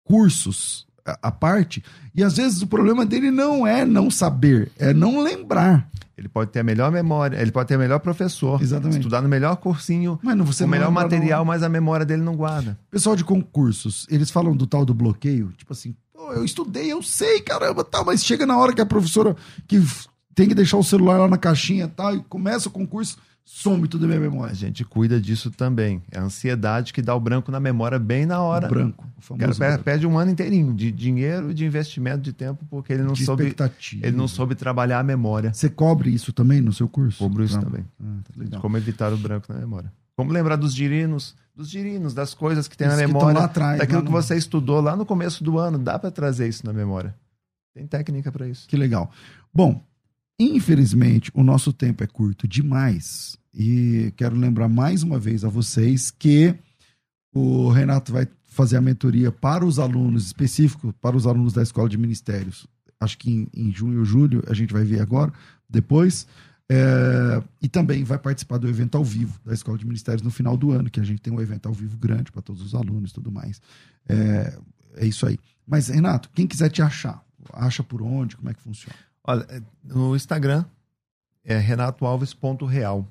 [0.05, 1.83] cursos à parte
[2.15, 5.89] e às vezes o problema dele não é não saber, é não lembrar.
[6.21, 8.99] Ele pode ter a melhor memória, ele pode ter o melhor professor, Exatamente.
[8.99, 11.47] estudar no melhor cursinho, mas não, você o melhor material, não...
[11.47, 12.79] mas a memória dele não guarda.
[12.91, 17.41] Pessoal de concursos, eles falam do tal do bloqueio, tipo assim, eu estudei, eu sei,
[17.41, 19.35] caramba, tal, mas chega na hora que a professora
[19.67, 19.83] que
[20.35, 23.17] tem que deixar o celular lá na caixinha tal, e começa o concurso,
[23.53, 24.53] some tudo da minha memória.
[24.53, 26.01] A gente cuida disso também.
[26.11, 28.67] É a ansiedade que dá o branco na memória bem na hora.
[28.67, 29.07] O branco.
[29.19, 29.85] O famoso cara branco.
[29.85, 33.25] perde um ano inteirinho de dinheiro e de investimento de tempo porque ele não de
[33.25, 33.55] soube
[34.03, 35.53] ele não soube trabalhar a memória.
[35.53, 37.19] Você cobre isso também no seu curso?
[37.19, 37.85] Cobro isso também.
[38.01, 38.21] Ah,
[38.51, 39.93] tá Como evitar o branco na memória.
[40.17, 44.01] Como lembrar dos girinos, dos girinos, das coisas que tem isso na memória, atrás, daquilo
[44.01, 44.07] no...
[44.07, 47.15] que você estudou lá no começo do ano, dá para trazer isso na memória.
[47.75, 48.69] Tem técnica para isso.
[48.69, 49.11] Que legal.
[49.53, 49.83] Bom,
[50.39, 53.40] infelizmente o nosso tempo é curto demais.
[53.53, 56.55] E quero lembrar mais uma vez a vocês que
[57.33, 61.89] o Renato vai fazer a mentoria para os alunos, específico para os alunos da Escola
[61.89, 62.67] de Ministérios.
[62.99, 65.33] Acho que em, em junho ou julho, a gente vai ver agora,
[65.69, 66.27] depois.
[66.73, 70.57] É, e também vai participar do evento ao vivo da Escola de Ministérios no final
[70.57, 73.11] do ano, que a gente tem um evento ao vivo grande para todos os alunos
[73.11, 73.61] e tudo mais.
[74.09, 74.57] É,
[74.97, 75.39] é isso aí.
[75.67, 78.97] Mas, Renato, quem quiser te achar, acha por onde, como é que funciona?
[79.25, 79.47] Olha,
[79.83, 80.65] no Instagram
[81.45, 83.09] é renatoalves.real.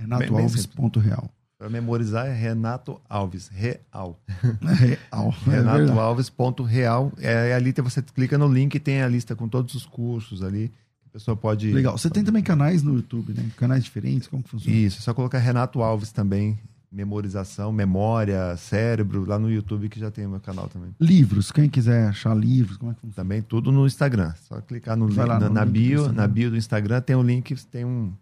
[0.00, 1.30] Renato Alves, ponto real.
[1.60, 4.18] Para memorizar é Renato Alves, real.
[4.78, 5.34] Real.
[5.46, 7.12] É Renato é Alves, ponto real.
[7.18, 10.72] É, ali você clica no link e tem a lista com todos os cursos ali.
[11.06, 11.70] A pessoa pode.
[11.70, 11.98] Legal.
[11.98, 13.46] Você tem também canais no YouTube, né?
[13.58, 14.74] Canais diferentes, como funciona?
[14.74, 16.58] Isso, é só colocar Renato Alves também.
[16.90, 20.94] Memorização, memória, cérebro, lá no YouTube que já tem o meu canal também.
[20.98, 23.16] Livros, quem quiser achar livros, como é que funciona?
[23.22, 24.32] Também tudo no Instagram.
[24.48, 27.54] Só clicar no, link, na, no na bio, na bio do Instagram tem um link,
[27.66, 28.12] tem um,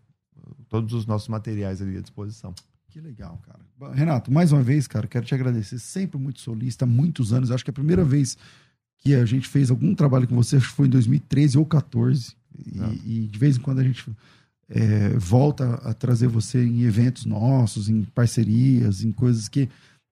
[0.69, 2.55] todos os nossos materiais ali à disposição.
[2.91, 3.95] Que legal, cara.
[3.95, 5.79] Renato, mais uma vez, cara, quero te agradecer.
[5.79, 7.51] Sempre muito solista, muitos anos.
[7.51, 8.37] Acho que a primeira vez
[8.99, 12.35] que a gente fez algum trabalho com você, foi em 2013 ou 14.
[12.59, 12.95] E, ah.
[13.05, 14.11] e de vez em quando a gente
[14.69, 19.69] é, volta a trazer você em eventos nossos, em parcerias, em coisas que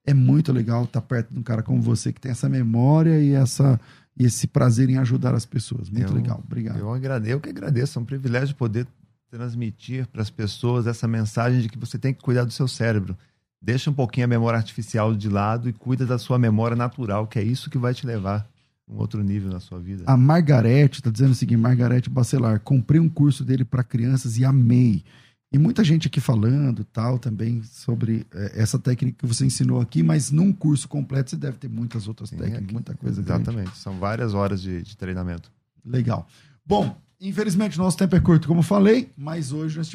[0.07, 3.33] é muito legal estar perto de um cara como você que tem essa memória e
[3.33, 3.81] essa
[4.19, 5.91] e esse prazer em ajudar as pessoas.
[5.91, 6.79] Muito eu, legal, obrigado.
[6.79, 8.87] Eu, agradeço, eu que agradeço, é um privilégio poder
[9.31, 13.17] transmitir para as pessoas essa mensagem de que você tem que cuidar do seu cérebro.
[13.61, 17.39] Deixa um pouquinho a memória artificial de lado e cuida da sua memória natural, que
[17.39, 18.49] é isso que vai te levar
[18.89, 20.05] a um outro nível na sua vida.
[20.07, 24.45] A Margarete está dizendo o seguinte: Margarete Bacelar, comprei um curso dele para crianças e
[24.45, 25.03] amei.
[25.53, 30.03] E muita gente aqui falando tal também sobre é, essa técnica que você ensinou aqui,
[30.03, 33.21] mas num curso completo você deve ter muitas outras Sim, técnicas, muita coisa.
[33.21, 33.79] Exatamente, grande.
[33.79, 35.51] são várias horas de, de treinamento.
[35.85, 36.27] Legal.
[36.65, 39.93] Bom, infelizmente nosso tempo é curto, como falei, mas hoje nós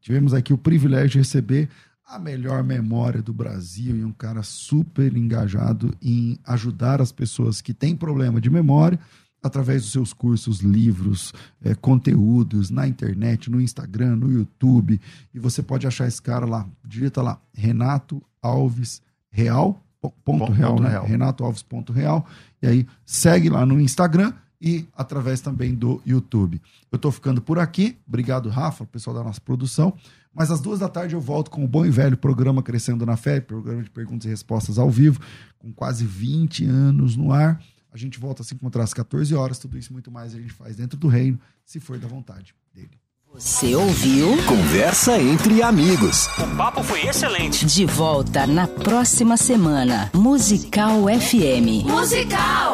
[0.00, 1.68] tivemos, aqui o privilégio de receber
[2.06, 7.72] a melhor memória do Brasil e um cara super engajado em ajudar as pessoas que
[7.72, 8.98] têm problema de memória
[9.42, 11.32] através dos seus cursos, livros,
[11.64, 15.00] é, conteúdos na internet, no Instagram, no YouTube.
[15.34, 16.66] E você pode achar esse cara lá.
[16.84, 19.82] Digita lá, Renato Alves Real.
[20.00, 20.90] Ponto, ponto real, né?
[20.90, 21.06] Real.
[21.06, 22.26] Renato Alves ponto real.
[22.60, 24.32] E aí segue lá no Instagram
[24.62, 26.62] e através também do YouTube.
[26.90, 27.98] Eu estou ficando por aqui.
[28.06, 29.92] Obrigado, Rafa, pessoal da nossa produção.
[30.32, 33.16] Mas às duas da tarde eu volto com o bom e velho programa Crescendo na
[33.16, 35.20] Fé, programa de perguntas e respostas ao vivo,
[35.58, 37.60] com quase 20 anos no ar.
[37.92, 39.58] A gente volta a se encontrar às 14 horas.
[39.58, 43.02] Tudo isso muito mais a gente faz dentro do reino, se for da vontade dele.
[43.34, 44.28] Você ouviu?
[44.46, 46.26] Conversa entre amigos.
[46.38, 47.64] O papo foi excelente.
[47.64, 50.10] De volta na próxima semana.
[50.14, 51.84] Musical FM.
[51.84, 52.72] Musical!